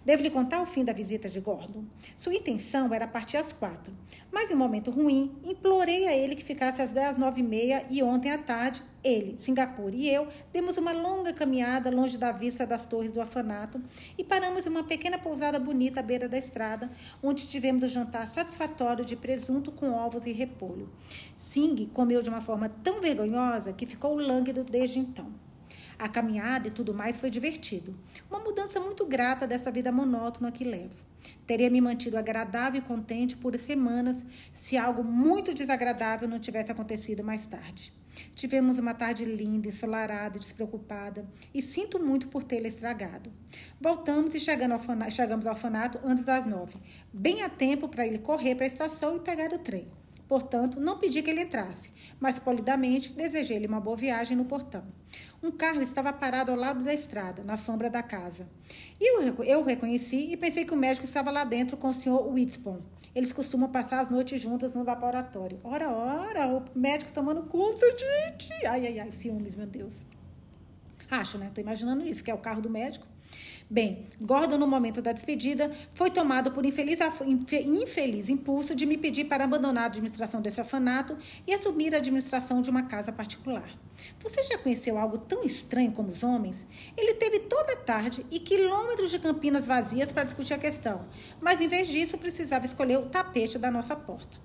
[0.03, 1.85] Devo lhe contar o fim da visita de Gordon.
[2.17, 3.93] Sua intenção era partir às quatro,
[4.31, 7.85] mas em um momento ruim, implorei a ele que ficasse às dez, nove e meia
[7.89, 12.65] e ontem à tarde, ele, Singapura e eu demos uma longa caminhada longe da vista
[12.65, 13.79] das torres do orfanato
[14.17, 16.89] e paramos em uma pequena pousada bonita à beira da estrada,
[17.21, 20.89] onde tivemos um jantar satisfatório de presunto com ovos e repolho.
[21.35, 25.50] Sing comeu de uma forma tão vergonhosa que ficou lânguido desde então.
[26.01, 27.95] A caminhada e tudo mais foi divertido.
[28.27, 31.05] Uma mudança muito grata dessa vida monótona que levo.
[31.45, 37.23] Teria me mantido agradável e contente por semanas se algo muito desagradável não tivesse acontecido
[37.23, 37.93] mais tarde.
[38.33, 43.31] Tivemos uma tarde linda, ensolarada, despreocupada, e sinto muito por tê-la estragado.
[43.79, 46.77] Voltamos e chegamos ao, orfanato, chegamos ao orfanato antes das nove,
[47.13, 49.87] bem a tempo para ele correr para a estação e pegar o trem.
[50.31, 54.81] Portanto, não pedi que ele entrasse, mas polidamente desejei-lhe uma boa viagem no portão.
[55.43, 58.47] Um carro estava parado ao lado da estrada, na sombra da casa.
[58.97, 62.25] E eu, o reconheci e pensei que o médico estava lá dentro com o senhor
[62.31, 62.79] Whitspon.
[63.13, 65.59] Eles costumam passar as noites juntas no laboratório.
[65.65, 68.53] Ora, ora, o médico tomando conta, gente.
[68.65, 69.97] Ai, ai, ai, ciúmes, meu Deus.
[71.11, 71.51] Acho, né?
[71.53, 73.05] Tô imaginando isso, que é o carro do médico.
[73.69, 76.99] Bem, Gordon, no momento da despedida, foi tomado por infeliz,
[77.65, 82.61] infeliz impulso de me pedir para abandonar a administração desse orfanato e assumir a administração
[82.61, 83.69] de uma casa particular.
[84.19, 86.67] Você já conheceu algo tão estranho como os homens?
[86.97, 91.05] Ele teve toda a tarde e quilômetros de campinas vazias para discutir a questão,
[91.39, 94.37] mas em vez disso precisava escolher o tapete da nossa porta.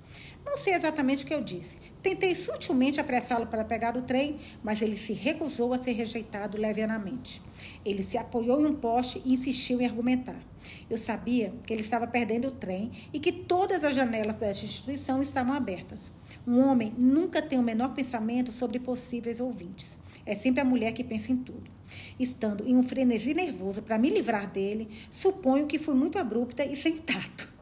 [0.47, 1.77] Não sei exatamente o que eu disse.
[2.01, 7.43] Tentei sutilmente apressá-lo para pegar o trem, mas ele se recusou a ser rejeitado levianamente.
[7.85, 10.41] Ele se apoiou em um poste e insistiu em argumentar.
[10.89, 15.21] Eu sabia que ele estava perdendo o trem e que todas as janelas desta instituição
[15.21, 16.13] estavam abertas.
[16.47, 19.99] Um homem nunca tem o menor pensamento sobre possíveis ouvintes.
[20.25, 21.69] É sempre a mulher que pensa em tudo.
[22.21, 26.77] Estando em um frenesi nervoso para me livrar dele, suponho que fui muito abrupta e
[26.77, 27.57] sem tato.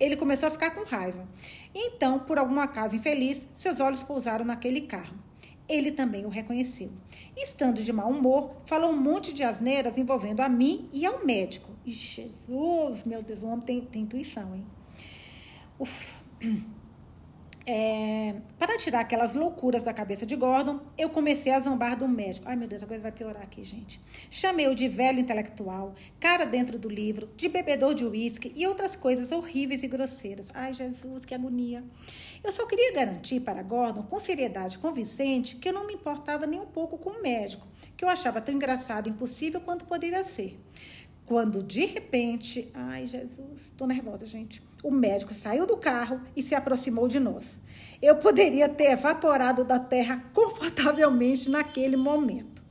[0.00, 1.26] Ele começou a ficar com raiva.
[1.80, 5.16] Então, por algum acaso infeliz, seus olhos pousaram naquele carro.
[5.68, 6.90] Ele também o reconheceu.
[7.36, 11.70] Estando de mau humor, falou um monte de asneiras envolvendo a mim e ao médico.
[11.86, 14.66] E Jesus, meu Deus, o homem tem, tem intuição, hein?
[15.78, 16.16] Ufa.
[17.70, 22.48] É, para tirar aquelas loucuras da cabeça de Gordon, eu comecei a zombar do médico.
[22.48, 24.00] Ai, meu Deus, a coisa vai piorar aqui, gente.
[24.30, 29.30] Chamei-o de velho intelectual, cara dentro do livro, de bebedor de uísque e outras coisas
[29.32, 30.46] horríveis e grosseiras.
[30.54, 31.84] Ai, Jesus, que agonia.
[32.42, 36.60] Eu só queria garantir para Gordon, com seriedade convincente, que eu não me importava nem
[36.60, 37.66] um pouco com o médico,
[37.98, 40.58] que eu achava tão engraçado e impossível quanto poderia ser.
[41.28, 44.62] Quando de repente, ai Jesus, tô nervosa, gente.
[44.82, 47.60] O médico saiu do carro e se aproximou de nós.
[48.00, 52.62] Eu poderia ter evaporado da terra confortavelmente naquele momento.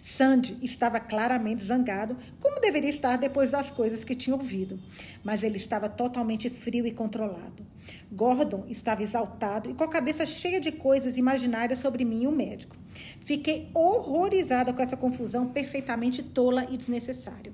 [0.00, 4.80] Sandy estava claramente zangado, como deveria estar depois das coisas que tinha ouvido,
[5.22, 7.66] mas ele estava totalmente frio e controlado.
[8.10, 12.32] Gordon estava exaltado e com a cabeça cheia de coisas imaginárias sobre mim e o
[12.32, 12.76] médico.
[13.20, 17.52] Fiquei horrorizada com essa confusão perfeitamente tola e desnecessária.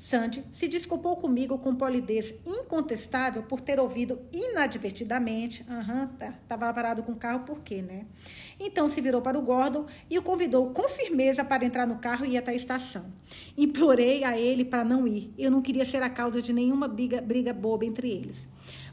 [0.00, 5.62] Sandy se desculpou comigo com polidez incontestável por ter ouvido inadvertidamente.
[5.68, 8.06] Aham, uhum, tá, parado com o carro, por quê, né?
[8.58, 12.24] Então se virou para o Gordon e o convidou com firmeza para entrar no carro
[12.24, 13.12] e ir até a estação.
[13.58, 15.34] Implorei a ele para não ir.
[15.36, 18.48] Eu não queria ser a causa de nenhuma briga, briga boba entre eles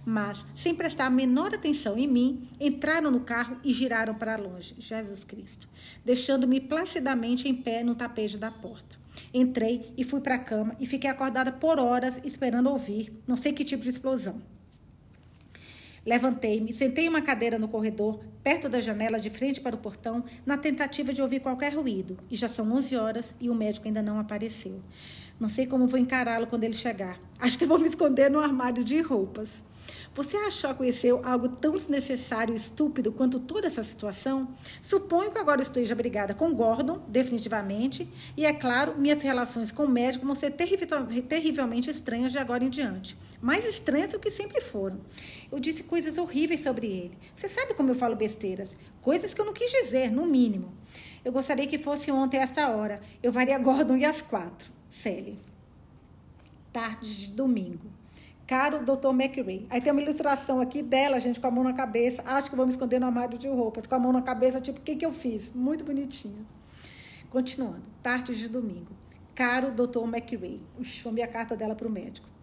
[0.09, 4.73] mas, sem prestar a menor atenção em mim, entraram no carro e giraram para longe.
[4.79, 5.67] Jesus Cristo.
[6.05, 8.96] Deixando-me placidamente em pé no tapete da porta.
[9.33, 13.53] Entrei e fui para a cama e fiquei acordada por horas esperando ouvir não sei
[13.53, 14.41] que tipo de explosão.
[16.05, 20.57] Levantei-me, sentei uma cadeira no corredor, perto da janela de frente para o portão, na
[20.57, 22.17] tentativa de ouvir qualquer ruído.
[22.31, 24.81] E já são 11 horas e o médico ainda não apareceu.
[25.37, 27.19] Não sei como vou encará-lo quando ele chegar.
[27.37, 29.49] Acho que vou me esconder no armário de roupas.
[30.17, 34.51] Você achou conheceu algo tão desnecessário e estúpido quanto toda essa situação?
[34.81, 39.87] Suponho que agora esteja brigada com Gordon, definitivamente, e é claro, minhas relações com o
[39.87, 43.15] médico vão ser terrivelmente estranhas de agora em diante.
[43.39, 44.99] Mais estranhas do que sempre foram.
[45.51, 47.15] Eu disse coisas horríveis sobre ele.
[47.35, 48.75] Você sabe como eu falo besteiras?
[49.03, 50.73] Coisas que eu não quis dizer, no mínimo.
[51.23, 53.01] Eu gostaria que fosse ontem, esta hora.
[53.21, 54.71] Eu varia Gordon e às quatro.
[54.89, 55.37] Sally.
[56.73, 57.96] Tarde de domingo.
[58.47, 59.09] Caro Dr.
[59.09, 59.67] McRae.
[59.69, 62.23] Aí tem uma ilustração aqui dela, gente, com a mão na cabeça.
[62.25, 63.85] Acho que vou me esconder no armário de roupas.
[63.85, 65.51] Com a mão na cabeça, tipo, o que, que eu fiz?
[65.53, 66.47] Muito bonitinho.
[67.29, 67.83] Continuando.
[68.01, 68.93] Tarde de domingo.
[69.35, 70.07] Caro Dr.
[70.07, 70.61] McRae.
[70.79, 72.36] Ux, foi a carta dela para o médico.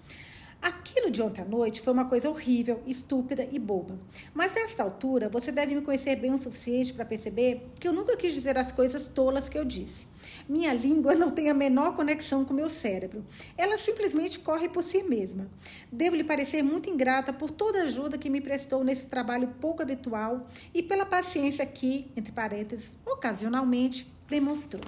[0.64, 3.98] Aquilo de ontem à noite foi uma coisa horrível, estúpida e boba.
[4.32, 8.16] Mas nesta altura, você deve me conhecer bem o suficiente para perceber que eu nunca
[8.16, 10.06] quis dizer as coisas tolas que eu disse.
[10.48, 13.22] Minha língua não tem a menor conexão com meu cérebro.
[13.58, 15.50] Ela simplesmente corre por si mesma.
[15.92, 19.82] Devo lhe parecer muito ingrata por toda a ajuda que me prestou nesse trabalho pouco
[19.82, 24.80] habitual e pela paciência que, entre parênteses, ocasionalmente, demonstrou.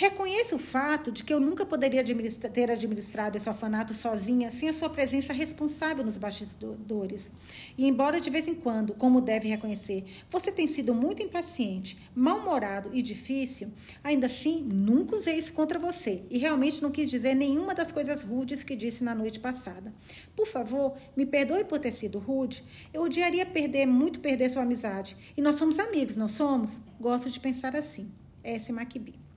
[0.00, 4.66] Reconheço o fato de que eu nunca poderia administra ter administrado esse orfanato sozinha sem
[4.66, 7.30] a sua presença responsável nos bastidores.
[7.76, 12.88] E embora de vez em quando, como deve reconhecer, você tenha sido muito impaciente, mal-humorado
[12.94, 13.70] e difícil,
[14.02, 18.22] ainda assim nunca usei isso contra você e realmente não quis dizer nenhuma das coisas
[18.22, 19.92] rudes que disse na noite passada.
[20.34, 22.64] Por favor, me perdoe por ter sido rude.
[22.90, 25.14] Eu odiaria perder, muito perder sua amizade.
[25.36, 26.80] E nós somos amigos, não somos?
[26.98, 28.10] Gosto de pensar assim.
[28.42, 28.72] S.
[28.72, 29.29] McBee.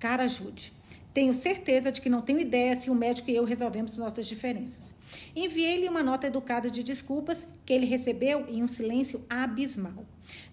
[0.00, 0.72] Cara, ajude.
[1.12, 4.94] Tenho certeza de que não tenho ideia se o médico e eu resolvemos nossas diferenças.
[5.36, 10.06] Enviei-lhe uma nota educada de desculpas que ele recebeu em um silêncio abismal.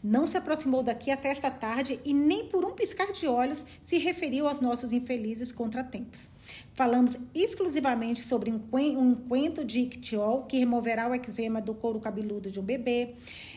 [0.03, 3.97] Não se aproximou daqui até esta tarde e nem por um piscar de olhos se
[3.97, 6.27] referiu aos nossos infelizes contratempos.
[6.73, 12.59] Falamos exclusivamente sobre um quento de Ictiol que removerá o eczema do couro cabeludo de
[12.59, 13.13] um bebê.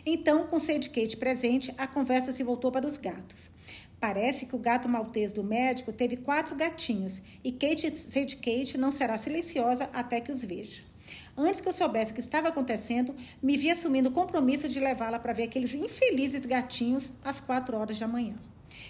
[0.07, 3.51] Então, com Sadie Kate presente, a conversa se voltou para os gatos.
[4.01, 8.91] Parece que o gato maltês do médico teve quatro gatinhos e Kate, Sadie Kate não
[8.91, 10.83] será silenciosa até que os veja.
[11.37, 15.19] Antes que eu soubesse o que estava acontecendo, me vi assumindo o compromisso de levá-la
[15.19, 18.37] para ver aqueles infelizes gatinhos às quatro horas da manhã.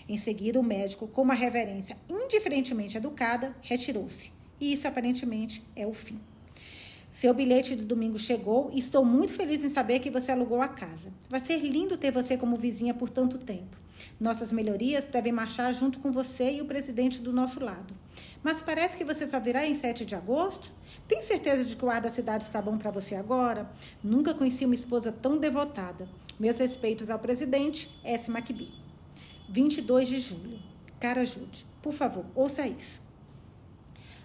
[0.08, 4.32] Em seguida, o médico, com uma reverência indiferentemente educada, retirou-se.
[4.60, 6.20] E isso aparentemente é o fim.
[7.10, 10.68] Seu bilhete de domingo chegou e estou muito feliz em saber que você alugou a
[10.68, 11.12] casa.
[11.28, 13.79] Vai ser lindo ter você como vizinha por tanto tempo.
[14.18, 17.94] Nossas melhorias devem marchar junto com você e o presidente do nosso lado.
[18.42, 20.72] Mas parece que você só virá em 7 de agosto?
[21.06, 23.70] Tem certeza de que o ar da cidade está bom para você agora?
[24.02, 26.08] Nunca conheci uma esposa tão devotada.
[26.38, 28.30] Meus respeitos ao presidente, S.
[28.30, 28.72] McBee.
[29.48, 30.58] 22 de julho.
[30.98, 33.02] Cara Jude, por favor, ouça isso.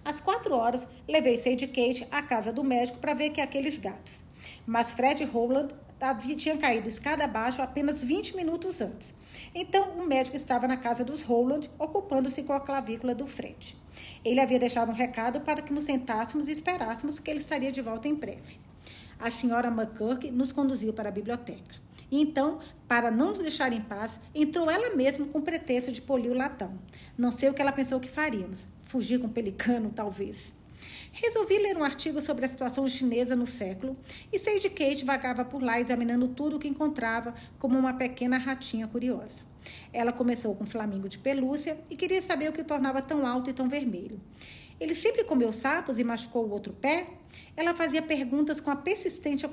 [0.04, 4.24] Às quatro horas, levei Sadie Kate à casa do médico para ver que aqueles gatos.
[4.66, 5.74] Mas Fred Rowland
[6.36, 9.14] tinha caído escada abaixo apenas 20 minutos antes.
[9.54, 13.76] Então, o médico estava na casa dos Rowland, ocupando-se com a clavícula do Fred.
[14.24, 17.82] Ele havia deixado um recado para que nos sentássemos e esperássemos que ele estaria de
[17.82, 18.60] volta em breve.
[19.20, 21.86] A senhora McCurk nos conduziu para a biblioteca.
[22.12, 26.38] Então, para não nos deixar em paz, entrou ela mesma com pretexto de polir o
[26.38, 26.78] latão.
[27.18, 28.68] Não sei o que ela pensou que faríamos.
[28.82, 30.54] Fugir com pelicano, talvez.
[31.18, 33.96] Resolvi ler um artigo sobre a situação chinesa no século
[34.34, 38.86] e de Kate vagava por lá examinando tudo o que encontrava como uma pequena ratinha
[38.86, 39.42] curiosa.
[39.94, 43.26] Ela começou com um flamingo de pelúcia e queria saber o que o tornava tão
[43.26, 44.20] alto e tão vermelho.
[44.78, 47.08] Ele sempre comeu sapos e machucou o outro pé?
[47.56, 49.48] Ela fazia perguntas com a persistência,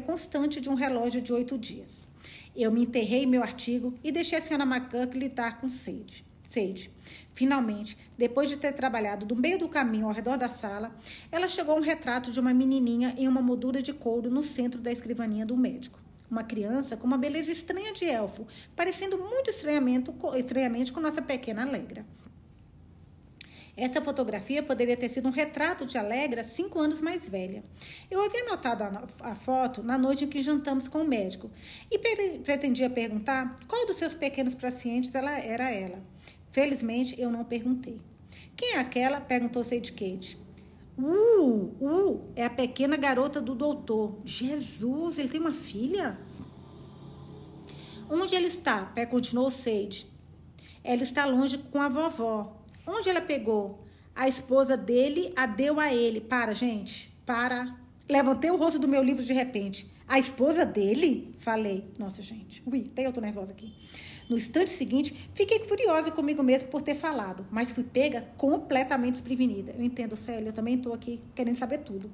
[0.00, 2.06] constante de um relógio de oito dias.
[2.54, 6.29] Eu me enterrei em meu artigo e deixei a senhora McCuck lidar com Sage.
[6.50, 6.90] Sage.
[7.32, 10.92] Finalmente, depois de ter trabalhado do meio do caminho ao redor da sala,
[11.30, 14.80] ela chegou a um retrato de uma menininha em uma moldura de couro no centro
[14.80, 16.00] da escrivaninha do médico.
[16.28, 22.04] Uma criança com uma beleza estranha de elfo, parecendo muito estranhamente, com nossa pequena Alegra.
[23.76, 27.62] Essa fotografia poderia ter sido um retrato de Alegra cinco anos mais velha.
[28.10, 31.48] Eu havia notado a, a foto na noite em que jantamos com o médico
[31.90, 31.98] e
[32.40, 36.02] pretendia perguntar qual dos seus pequenos pacientes ela era ela.
[36.50, 38.00] Felizmente, eu não perguntei.
[38.56, 39.20] Quem é aquela?
[39.20, 40.38] perguntou Sadie Kate.
[40.98, 44.20] Uh, uh, é a pequena garota do doutor.
[44.24, 46.18] Jesus, ele tem uma filha?
[48.10, 48.92] Onde ele está?
[49.08, 50.06] Continuou Sage.
[50.82, 52.60] Ela está longe com a vovó.
[52.86, 53.84] Onde ela pegou?
[54.14, 56.20] A esposa dele a deu a ele.
[56.20, 57.14] Para, gente.
[57.24, 57.76] Para.
[58.08, 59.88] Levantei o rosto do meu livro de repente.
[60.08, 61.32] A esposa dele?
[61.38, 61.84] Falei.
[61.98, 62.62] Nossa, gente.
[62.66, 63.72] Ui, até eu tô nervosa aqui.
[64.30, 69.74] No instante seguinte, fiquei furiosa comigo mesmo por ter falado, mas fui pega completamente desprevenida.
[69.76, 72.08] Eu entendo, Célia, eu também estou aqui querendo saber tudo.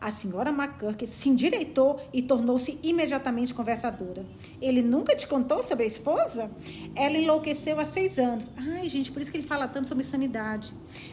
[0.00, 4.24] A senhora McCurk se endireitou e tornou-se imediatamente conversadora.
[4.62, 6.50] Ele nunca te contou sobre a esposa?
[6.94, 8.50] Ela enlouqueceu há seis anos.
[8.56, 10.72] Ai, gente, por isso que ele fala tanto sobre sanidade.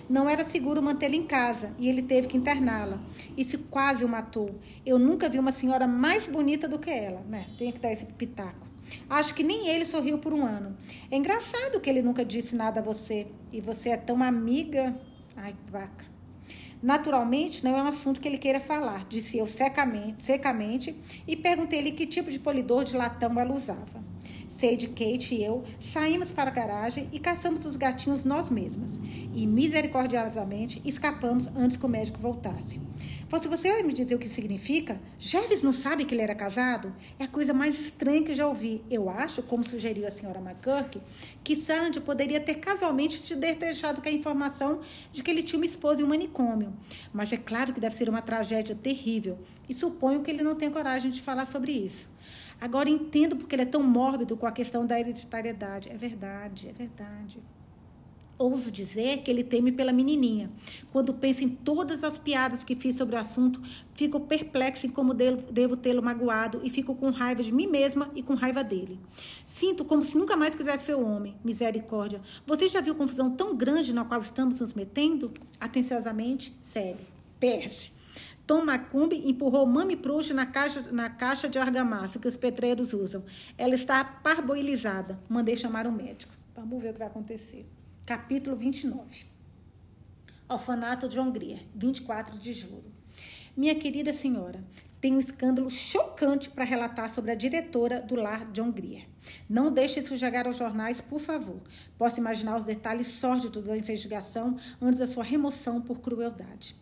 [0.09, 2.97] Não era seguro mantê-la em casa e ele teve que interná-la.
[3.37, 4.55] Isso quase o matou.
[4.85, 7.19] Eu nunca vi uma senhora mais bonita do que ela.
[7.27, 7.45] Né?
[7.57, 8.68] Tem que dar esse pitaco.
[9.09, 10.75] Acho que nem ele sorriu por um ano.
[11.09, 13.27] É engraçado que ele nunca disse nada a você.
[13.51, 14.95] E você é tão amiga.
[15.35, 16.05] Ai, vaca.
[16.81, 20.95] Naturalmente, não é um assunto que ele queira falar, disse eu secamente, secamente
[21.27, 24.08] e perguntei-lhe que tipo de polidor de latão ela usava.
[24.47, 28.99] Sade, Kate e eu saímos para a garagem e caçamos os gatinhos nós mesmas.
[29.33, 32.81] E misericordiosamente escapamos antes que o médico voltasse.
[33.41, 36.93] Se você me dizer o que significa, Jervis não sabe que ele era casado?
[37.17, 38.83] É a coisa mais estranha que já ouvi.
[38.89, 40.99] Eu acho, como sugeriu a senhora McCurk,
[41.43, 44.81] que Sandy poderia ter casualmente te deixado com a informação
[45.13, 46.73] de que ele tinha uma esposa em um manicômio.
[47.13, 49.37] Mas é claro que deve ser uma tragédia terrível.
[49.69, 52.09] E suponho que ele não tem coragem de falar sobre isso.
[52.59, 55.89] Agora entendo porque ele é tão mórbido com a questão da hereditariedade.
[55.89, 57.39] É verdade, é verdade.
[58.39, 60.49] Ouso dizer que ele teme pela menininha.
[60.93, 63.61] Quando penso em todas as piadas que fiz sobre o assunto,
[63.93, 68.23] fico perplexo em como devo tê-lo magoado e fico com raiva de mim mesma e
[68.23, 68.97] com raiva dele.
[69.45, 71.35] Sinto como se nunca mais quisesse ver o homem.
[71.43, 72.21] Misericórdia.
[72.47, 75.33] Você já viu confusão tão grande na qual estamos nos metendo?
[75.59, 77.05] Atenciosamente, Sally.
[77.41, 77.91] PS.
[78.49, 83.23] Tom Macumbi empurrou Mami Prush na caixa, na caixa de argamassa que os pedreiros usam.
[83.55, 85.19] Ela está parboilizada.
[85.29, 86.33] Mandei chamar um médico.
[86.55, 87.69] Vamos ver o que vai acontecer.
[88.07, 89.25] Capítulo 29.
[90.49, 92.91] Orfanato John Grier, 24 de julho.
[93.55, 94.63] Minha querida senhora,
[94.99, 99.05] tem um escândalo chocante para relatar sobre a diretora do lar John Grier.
[99.47, 101.61] Não deixe isso chegar aos jornais, por favor.
[101.99, 106.75] Posso imaginar os detalhes sórdidos da investigação antes da sua remoção por crueldade.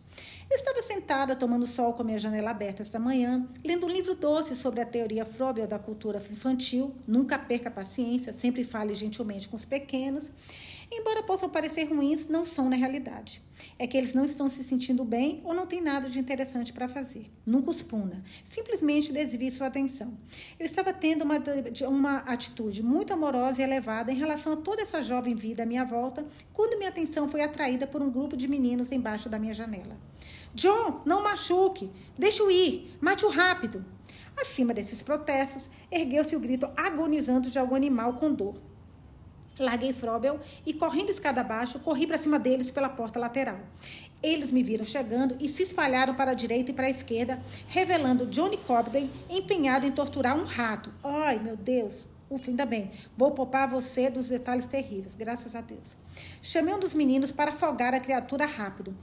[0.50, 4.14] Eu estava sentada tomando sol com a minha janela aberta esta manhã, lendo um livro
[4.14, 6.94] doce sobre a teoria Frobel da cultura infantil.
[7.06, 10.30] Nunca perca a paciência, sempre fale gentilmente com os pequenos.
[10.90, 13.42] Embora possam parecer ruins, não são na realidade.
[13.78, 16.88] É que eles não estão se sentindo bem ou não têm nada de interessante para
[16.88, 17.30] fazer.
[17.44, 18.24] Nunca os puna.
[18.42, 20.16] Simplesmente desvie sua atenção.
[20.58, 21.36] Eu estava tendo uma,
[21.88, 25.84] uma atitude muito amorosa e elevada em relação a toda essa jovem vida à minha
[25.84, 29.98] volta, quando minha atenção foi atraída por um grupo de meninos embaixo da minha janela.
[30.54, 31.90] John, não machuque!
[32.18, 32.96] Deixe-o ir!
[33.00, 33.84] Mate-o rápido!
[34.36, 38.67] Acima desses protestos, ergueu-se o grito agonizante de algum animal com dor.
[39.58, 43.58] Larguei Frobel e, correndo escada abaixo, corri para cima deles pela porta lateral.
[44.22, 48.26] Eles me viram chegando e se espalharam para a direita e para a esquerda, revelando
[48.26, 50.92] Johnny Cobden empenhado em torturar um rato.
[51.02, 52.06] Ai, meu Deus!
[52.30, 52.90] Ufa, ainda bem.
[53.16, 55.96] Vou poupar você dos detalhes terríveis, graças a Deus.
[56.42, 58.94] Chamei um dos meninos para afogar a criatura rápido.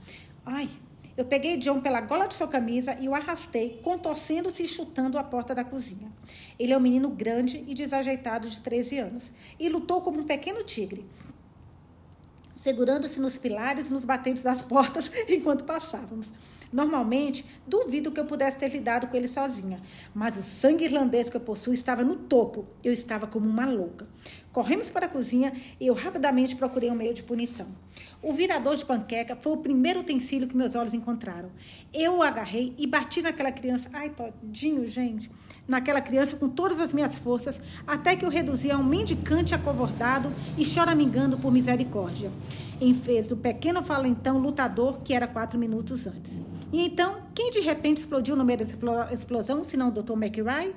[0.44, 0.68] Ai,
[1.16, 5.24] eu peguei John pela gola de sua camisa e o arrastei, contorcendo-se e chutando a
[5.24, 6.12] porta da cozinha.
[6.58, 10.62] Ele é um menino grande e desajeitado de 13 anos e lutou como um pequeno
[10.62, 11.06] tigre,
[12.54, 16.30] segurando-se nos pilares e nos batentes das portas enquanto passávamos.
[16.72, 19.80] Normalmente, duvido que eu pudesse ter lidado com ele sozinha,
[20.14, 22.66] mas o sangue irlandês que eu possuo estava no topo.
[22.82, 24.06] Eu estava como uma louca.
[24.52, 27.66] Corremos para a cozinha e eu rapidamente procurei um meio de punição.
[28.22, 31.50] O virador de panqueca foi o primeiro utensílio que meus olhos encontraram.
[31.92, 33.88] Eu o agarrei e bati naquela criança.
[33.92, 35.30] Ai, todinho, gente.
[35.68, 40.32] Naquela criança com todas as minhas forças, até que o reduzi a um mendicante acovardado
[40.56, 42.30] e choramingando por misericórdia
[42.80, 42.92] em
[43.28, 46.42] do pequeno valentão lutador que era quatro minutos antes.
[46.72, 50.12] E então, quem de repente explodiu no meio da explosão, senão o Dr.
[50.12, 50.74] McRae?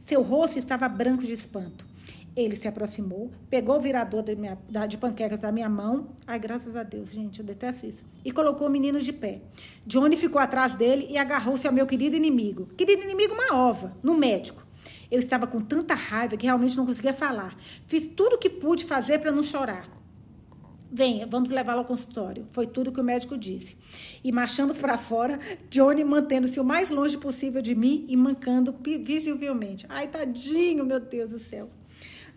[0.00, 1.86] Seu rosto estava branco de espanto.
[2.34, 4.56] Ele se aproximou, pegou o virador de, minha,
[4.88, 6.10] de, panquecas da minha mão.
[6.26, 8.04] Ai, graças a Deus, gente, eu detesto isso.
[8.24, 9.42] E colocou o menino de pé.
[9.84, 12.66] Johnny ficou atrás dele e agarrou-se ao meu querido inimigo.
[12.76, 14.64] Querido inimigo, uma ova, no médico.
[15.10, 17.56] Eu estava com tanta raiva que realmente não conseguia falar.
[17.86, 19.97] Fiz tudo o que pude fazer para não chorar.
[20.90, 22.46] Venha, vamos levá-lo ao consultório.
[22.48, 23.76] Foi tudo que o médico disse.
[24.24, 29.84] E marchamos para fora, Johnny mantendo-se o mais longe possível de mim e mancando visivelmente.
[29.88, 31.68] Ai, tadinho, meu Deus do céu.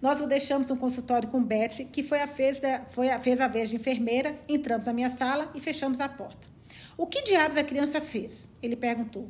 [0.02, 3.48] Nós o deixamos no consultório com Betsy, que foi a, fez, foi a, fez a
[3.48, 4.38] vez de enfermeira.
[4.50, 6.52] Entramos na minha sala e fechamos a porta.
[6.98, 8.50] O que diabos a criança fez?
[8.62, 9.30] Ele perguntou.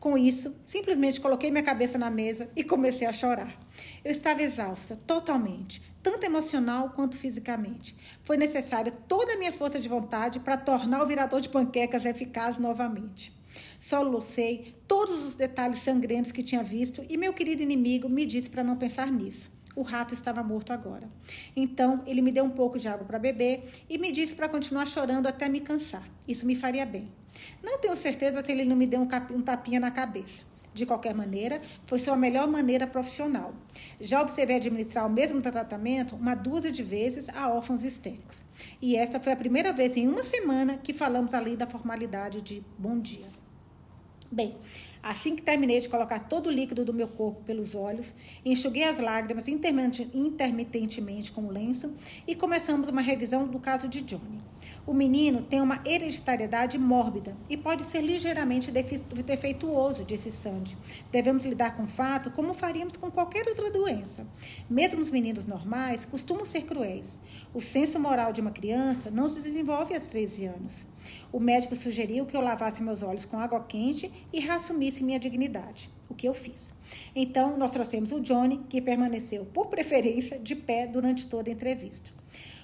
[0.00, 3.58] Com isso, simplesmente coloquei minha cabeça na mesa e comecei a chorar.
[4.04, 7.96] Eu estava exausta, totalmente, tanto emocional quanto fisicamente.
[8.22, 12.58] Foi necessária toda a minha força de vontade para tornar o virador de panquecas eficaz
[12.58, 13.36] novamente.
[13.80, 18.62] Solucei todos os detalhes sangrentos que tinha visto e meu querido inimigo me disse para
[18.62, 19.50] não pensar nisso.
[19.74, 21.10] O rato estava morto agora.
[21.56, 24.86] Então, ele me deu um pouco de água para beber e me disse para continuar
[24.86, 26.08] chorando até me cansar.
[26.28, 27.10] Isso me faria bem.
[27.60, 30.44] Não tenho certeza se ele não me deu um tapinha na cabeça.
[30.76, 33.54] De qualquer maneira, foi sua melhor maneira profissional.
[33.98, 38.44] Já observei administrar o mesmo tratamento uma dúzia de vezes a órfãos histéricos.
[38.82, 42.62] E esta foi a primeira vez em uma semana que falamos além da formalidade de
[42.76, 43.24] bom dia.
[44.30, 44.54] Bem,
[45.08, 48.12] Assim que terminei de colocar todo o líquido do meu corpo pelos olhos,
[48.44, 51.94] enxuguei as lágrimas intermitentemente com o lenço
[52.26, 54.40] e começamos uma revisão do caso de Johnny.
[54.84, 60.76] O menino tem uma hereditariedade mórbida e pode ser ligeiramente defeituoso, disse Sandy.
[61.12, 64.26] Devemos lidar com o fato como faríamos com qualquer outra doença.
[64.68, 67.20] Mesmo os meninos normais costumam ser cruéis.
[67.54, 70.84] O senso moral de uma criança não se desenvolve aos 13 anos.
[71.32, 75.90] O médico sugeriu que eu lavasse meus olhos com água quente e reassumisse minha dignidade,
[76.08, 76.72] o que eu fiz.
[77.14, 82.10] Então, nós trouxemos o Johnny, que permaneceu, por preferência, de pé durante toda a entrevista.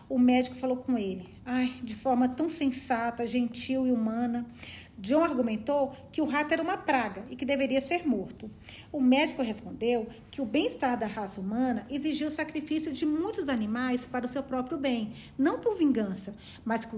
[0.08, 4.44] O médico falou com ele, ai, de forma tão sensata, gentil e humana.
[4.98, 8.50] John argumentou que o rato era uma praga e que deveria ser morto.
[8.92, 14.06] O médico respondeu que o bem-estar da raça humana exigia o sacrifício de muitos animais
[14.06, 16.34] para o seu próprio bem, não por vingança,
[16.64, 16.96] mas que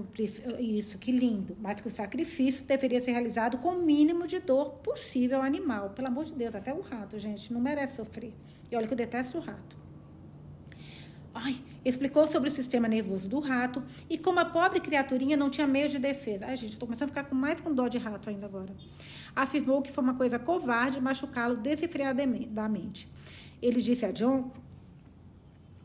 [0.59, 4.71] isso, que lindo, mas que o sacrifício deveria ser realizado com o mínimo de dor
[4.83, 5.91] possível ao animal.
[5.91, 8.33] Pelo amor de Deus, até o rato, gente, não merece sofrer.
[8.71, 9.77] E olha que eu detesto o rato.
[11.33, 15.67] Ai, explicou sobre o sistema nervoso do rato e como a pobre criaturinha não tinha
[15.67, 16.47] meio de defesa.
[16.47, 18.75] Ai, gente, estou começando a ficar com mais com dó de rato ainda agora.
[19.35, 23.07] Afirmou que foi uma coisa covarde machucá-lo desenfreadamente.
[23.61, 24.51] Ele disse a John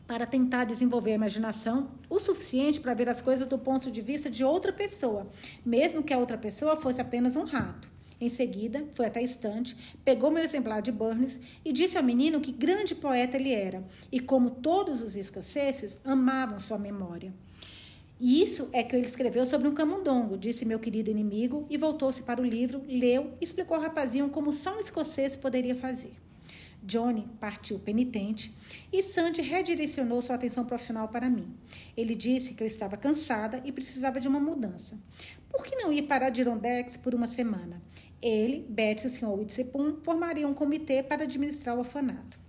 [0.07, 4.29] para tentar desenvolver a imaginação o suficiente para ver as coisas do ponto de vista
[4.29, 5.27] de outra pessoa,
[5.65, 7.90] mesmo que a outra pessoa fosse apenas um rato.
[8.21, 12.39] Em seguida, foi até a estante, pegou meu exemplar de Burns e disse ao menino
[12.39, 17.33] que grande poeta ele era e como todos os escoceses amavam sua memória.
[18.19, 22.21] E isso é que ele escreveu sobre um camundongo, disse meu querido inimigo e voltou-se
[22.21, 26.13] para o livro, leu e explicou ao rapazinho como só um escocês poderia fazer.
[26.83, 28.51] Johnny partiu penitente
[28.91, 31.55] e Sandy redirecionou sua atenção profissional para mim.
[31.95, 34.97] Ele disse que eu estava cansada e precisava de uma mudança.
[35.49, 37.81] Por que não ir para Adirondack por uma semana?
[38.21, 39.29] Ele, Betty e o Sr.
[39.29, 42.40] Witzepum formariam um comitê para administrar o orfanato.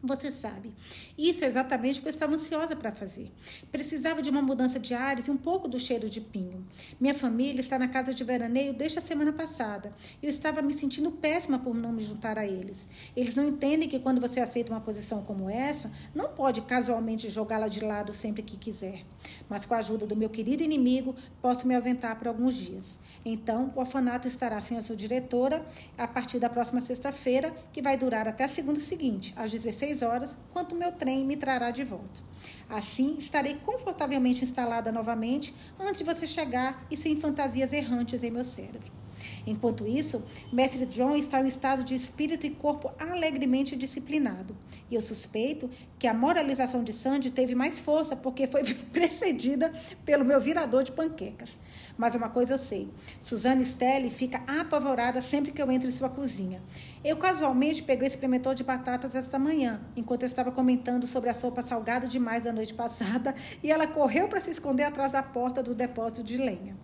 [0.00, 0.72] Você sabe,
[1.18, 3.32] isso é exatamente o que eu estava ansiosa para fazer.
[3.72, 6.64] Precisava de uma mudança de ares e um pouco do cheiro de pinho.
[7.00, 9.92] Minha família está na casa de veraneio desde a semana passada.
[10.22, 12.86] Eu estava me sentindo péssima por não me juntar a eles.
[13.16, 17.66] Eles não entendem que quando você aceita uma posição como essa, não pode casualmente jogá-la
[17.66, 19.04] de lado sempre que quiser.
[19.48, 23.00] Mas com a ajuda do meu querido inimigo, posso me ausentar por alguns dias.
[23.24, 25.64] Então, o orfanato estará sem a sua diretora
[25.96, 30.36] a partir da próxima sexta-feira, que vai durar até a segunda seguinte, às 16 horas,
[30.52, 32.28] quando o meu trem me trará de volta.
[32.68, 38.44] Assim, estarei confortavelmente instalada novamente antes de você chegar e sem fantasias errantes em meu
[38.44, 38.98] cérebro.
[39.46, 40.22] Enquanto isso,
[40.52, 44.54] Mestre John está em um estado de espírito e corpo alegremente disciplinado.
[44.90, 48.62] E eu suspeito que a moralização de Sandy teve mais força porque foi
[48.92, 49.72] precedida
[50.04, 51.50] pelo meu virador de panquecas.
[51.98, 52.88] Mas uma coisa eu sei:
[53.20, 56.62] Suzane Stelli fica apavorada sempre que eu entro em sua cozinha.
[57.04, 61.34] Eu casualmente peguei esse experimentou de batatas esta manhã, enquanto eu estava comentando sobre a
[61.34, 65.60] sopa salgada demais da noite passada, e ela correu para se esconder atrás da porta
[65.60, 66.76] do depósito de lenha.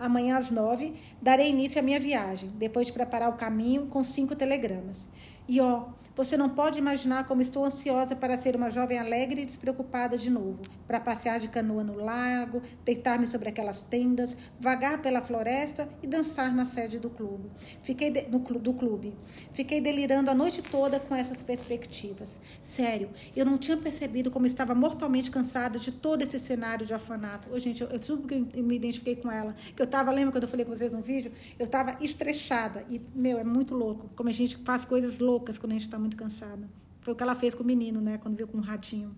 [0.00, 4.34] Amanhã às nove, darei início à minha viagem, depois de preparar o caminho com cinco
[4.34, 5.06] telegramas.
[5.46, 5.84] E ó,
[6.16, 10.30] você não pode imaginar como estou ansiosa para ser uma jovem alegre e despreocupada de
[10.30, 16.06] novo, para passear de canoa no lago, deitar-me sobre aquelas tendas, vagar pela floresta e
[16.06, 17.50] dançar na sede do clube.
[17.80, 19.14] Fiquei de, no, do clube.
[19.52, 22.38] Fiquei delirando a noite toda com essas perspectivas.
[22.60, 27.52] Sério, eu não tinha percebido como estava mortalmente cansada de todo esse cenário de orfanato.
[27.52, 29.54] Ô, gente, eu, eu que eu me identifiquei com ela.
[29.74, 31.32] Que eu estava, lembra quando eu falei com vocês no vídeo?
[31.58, 32.84] Eu estava estressada.
[32.88, 35.98] E, meu, é muito louco como a gente faz coisas loucas quando a gente está
[36.04, 36.68] muito cansada.
[37.00, 38.18] Foi o que ela fez com o menino, né?
[38.18, 39.14] Quando viu com um ratinho.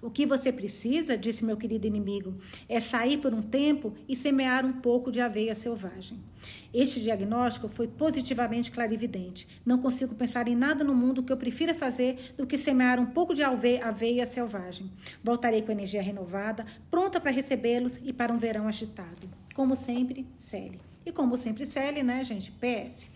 [0.00, 2.32] O que você precisa, disse meu querido inimigo,
[2.68, 6.18] é sair por um tempo e semear um pouco de aveia selvagem.
[6.72, 9.48] Este diagnóstico foi positivamente clarividente.
[9.66, 13.06] Não consigo pensar em nada no mundo que eu prefira fazer do que semear um
[13.06, 14.88] pouco de aveia selvagem.
[15.22, 19.28] Voltarei com energia renovada, pronta para recebê-los e para um verão agitado.
[19.52, 20.78] Como sempre, Sally.
[21.04, 22.52] E como sempre, Sally, né, gente?
[22.52, 23.10] PS.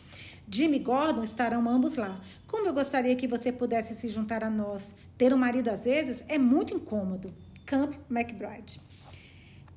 [0.49, 2.21] Jimmy Gordon estarão ambos lá.
[2.47, 4.95] Como eu gostaria que você pudesse se juntar a nós.
[5.17, 7.33] Ter um marido às vezes é muito incômodo.
[7.65, 8.81] Camp McBride.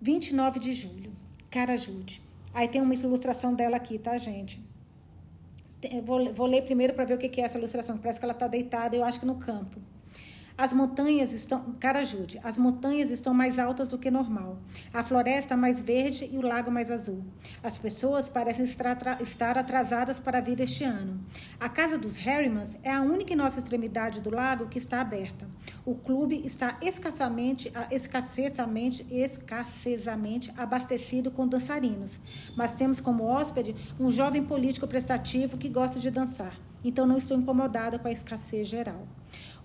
[0.02, 1.12] 29 de julho.
[1.50, 2.22] Cara Jude.
[2.54, 4.62] Aí tem uma ilustração dela aqui, tá, gente?
[6.04, 7.98] Vou, vou ler primeiro para ver o que é essa ilustração.
[7.98, 9.80] Parece que ela está deitada, eu acho que no campo.
[10.58, 11.76] As montanhas estão.
[11.82, 12.40] Cara, ajude.
[12.42, 14.58] As montanhas estão mais altas do que normal.
[14.94, 17.26] A floresta mais verde e o lago mais azul.
[17.62, 21.20] As pessoas parecem estar atrasadas para vir este ano.
[21.60, 25.46] A casa dos Harrimans é a única em nossa extremidade do lago que está aberta.
[25.86, 32.22] O clube está escassamente, escassamente, escassezamente abastecido com dançarinos.
[32.56, 36.58] Mas temos como hóspede um jovem político prestativo que gosta de dançar.
[36.86, 39.08] Então não estou incomodada com a escassez geral.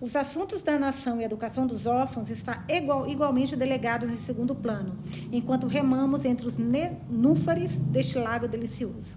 [0.01, 4.97] Os assuntos da nação e educação dos órfãos está igual, igualmente delegados em segundo plano,
[5.31, 9.15] enquanto remamos entre os núfares deste lago delicioso.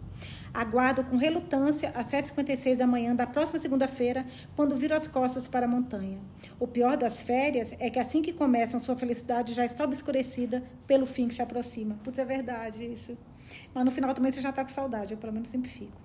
[0.52, 5.64] Aguardo com relutância às 7h56 da manhã da próxima segunda-feira, quando viro as costas para
[5.64, 6.18] a montanha.
[6.60, 11.06] O pior das férias é que assim que começam, sua felicidade já está obscurecida pelo
[11.06, 11.98] fim que se aproxima.
[12.04, 13.16] Putz, é verdade isso.
[13.72, 16.04] Mas no final também você já está com saudade, eu pelo menos sempre fico.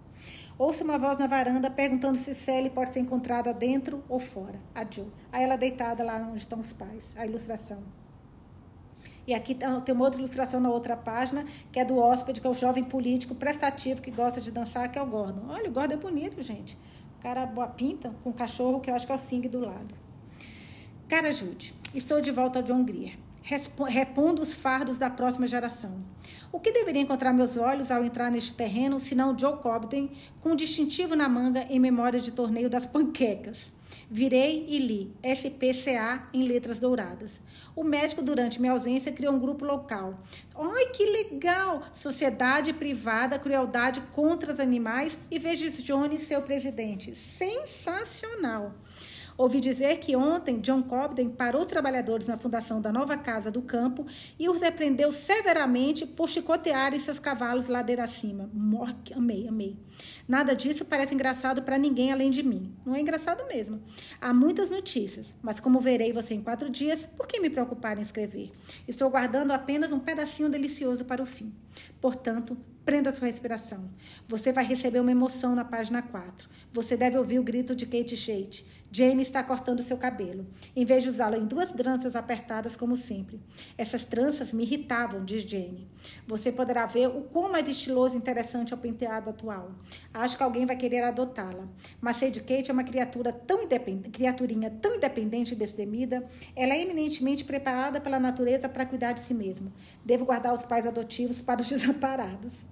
[0.59, 4.59] Ouço uma voz na varanda perguntando se Sally pode ser encontrada dentro ou fora.
[4.75, 5.07] A Joe.
[5.31, 7.01] Aí ela deitada lá onde estão os pais.
[7.15, 7.81] A ilustração.
[9.25, 12.49] E aqui tem uma outra ilustração na outra página, que é do hóspede, que é
[12.49, 15.45] o jovem político prestativo que gosta de dançar, que é o Gordon.
[15.47, 16.77] Olha, o Gordon é bonito, gente.
[17.17, 19.61] O cara boa pinta, com um cachorro, que eu acho que é o Sing do
[19.61, 19.95] lado.
[21.07, 22.83] Cara Jude, estou de volta ao John
[23.87, 26.03] repondo os fardos da próxima geração.
[26.51, 30.55] O que deveria encontrar meus olhos ao entrar neste terreno, senão Joe Cobden, com um
[30.55, 33.71] distintivo na manga em memória de torneio das panquecas?
[34.11, 37.41] Virei e li SPCA em letras douradas.
[37.75, 40.11] O médico, durante minha ausência, criou um grupo local.
[40.55, 41.83] Ai, que legal!
[41.93, 47.15] Sociedade Privada Crueldade contra os Animais e vejo Jones seu presidente.
[47.15, 48.73] Sensacional!
[49.39, 53.61] Ouvi dizer que ontem John Cobden parou os trabalhadores na fundação da nova casa do
[53.61, 54.05] campo
[54.37, 58.49] e os repreendeu severamente por chicotearem seus cavalos ladeira acima.
[59.15, 59.77] Amei, amei.
[60.27, 62.75] Nada disso parece engraçado para ninguém além de mim.
[62.85, 63.81] Não é engraçado mesmo.
[64.19, 68.01] Há muitas notícias, mas como verei você em quatro dias, por que me preocupar em
[68.01, 68.51] escrever?
[68.89, 71.53] Estou guardando apenas um pedacinho delicioso para o fim.
[72.01, 72.57] Portanto,
[72.89, 73.87] Prenda sua respiração.
[74.27, 76.49] Você vai receber uma emoção na página 4.
[76.73, 78.65] Você deve ouvir o grito de Kate Shade.
[78.91, 80.47] Jane está cortando seu cabelo.
[80.75, 83.39] Em vez de usá-lo em duas tranças apertadas, como sempre.
[83.77, 85.87] Essas tranças me irritavam, diz Jane.
[86.27, 89.71] Você poderá ver o quão mais estiloso e interessante é o penteado atual.
[90.13, 91.67] Acho que alguém vai querer adotá-la.
[92.01, 96.23] Mas Sadie Kate é uma criatura tão independente, criaturinha tão independente e destemida.
[96.55, 99.71] Ela é eminentemente preparada pela natureza para cuidar de si mesma.
[100.03, 102.65] Devo guardar os pais adotivos para os desamparados.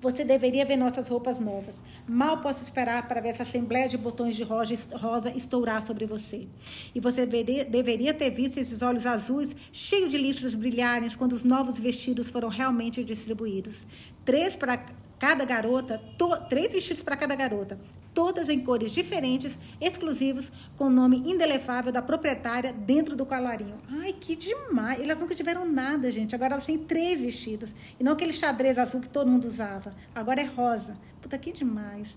[0.00, 1.82] Você deveria ver nossas roupas novas.
[2.06, 6.46] Mal posso esperar para ver essa assembleia de botões de rosa estourar sobre você.
[6.94, 11.42] E você deveria, deveria ter visto esses olhos azuis cheios de listras brilharem quando os
[11.42, 13.86] novos vestidos foram realmente distribuídos.
[14.24, 14.84] Três para
[15.18, 16.00] cada garota,
[16.48, 17.78] três vestidos para cada garota,
[18.14, 23.80] todas em cores diferentes, exclusivos, com o nome indelefável da proprietária dentro do colarinho.
[24.00, 25.00] Ai, que demais!
[25.00, 26.34] Elas nunca tiveram nada, gente.
[26.34, 27.74] Agora elas têm três vestidos.
[27.98, 29.94] E não aquele xadrez azul que todo mundo usava.
[30.14, 30.96] Agora é rosa.
[31.20, 32.16] Puta, que demais.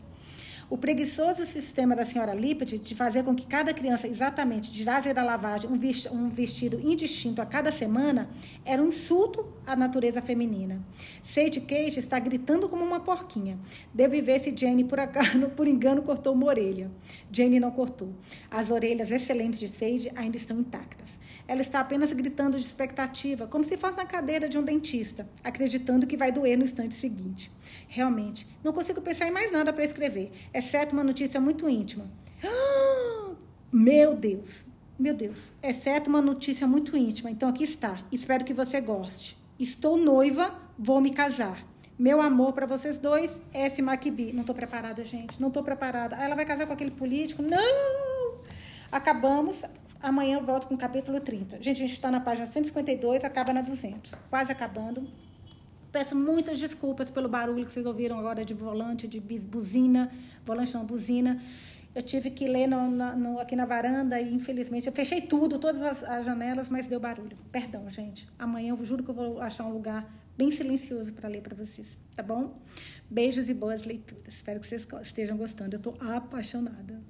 [0.72, 5.22] O preguiçoso sistema da senhora Lippert de fazer com que cada criança exatamente tirasse da
[5.22, 8.30] lavagem um vestido indistinto a cada semana
[8.64, 10.82] era um insulto à natureza feminina.
[11.26, 13.60] Sadie Kate está gritando como uma porquinha.
[13.94, 16.90] Devo ver se Jane, por, acaso, por engano, cortou uma orelha.
[17.30, 18.14] Jane não cortou.
[18.50, 21.21] As orelhas excelentes de Sadie ainda estão intactas.
[21.52, 26.08] Ela está apenas gritando de expectativa, como se fosse na cadeira de um dentista, acreditando
[26.08, 27.52] que vai doer no instante seguinte.
[27.90, 32.10] Realmente, não consigo pensar em mais nada para escrever, exceto uma notícia muito íntima.
[33.70, 34.66] Meu Deus,
[34.98, 37.30] meu Deus, exceto uma notícia muito íntima.
[37.30, 38.00] Então aqui está.
[38.12, 39.38] Espero que você goste.
[39.60, 41.66] Estou noiva, vou me casar.
[42.00, 43.82] Meu amor para vocês dois, S.
[43.82, 44.32] McBee.
[44.32, 45.42] Não estou preparada, gente.
[45.42, 46.16] Não estou preparada.
[46.16, 47.42] Ela vai casar com aquele político?
[47.42, 48.42] Não!
[48.92, 49.64] Acabamos.
[50.02, 51.62] Amanhã eu volto com o capítulo 30.
[51.62, 54.16] Gente, a gente está na página 152, acaba na 200.
[54.30, 55.08] Quase acabando.
[55.92, 60.12] Peço muitas desculpas pelo barulho que vocês ouviram agora de volante, de buzina.
[60.44, 61.40] Volante não, buzina.
[61.94, 65.82] Eu tive que ler no, no, aqui na varanda e, infelizmente, eu fechei tudo, todas
[65.84, 67.38] as, as, janelas, mas deu barulho.
[67.52, 68.28] Perdão, gente.
[68.40, 71.86] Amanhã eu juro que eu vou achar um lugar bem silencioso para ler para vocês,
[72.16, 72.58] tá bom?
[73.10, 74.34] Beijos e boas leituras.
[74.34, 75.76] Espero que vocês estejam gostando.
[75.76, 77.02] Eu estou apaixonada.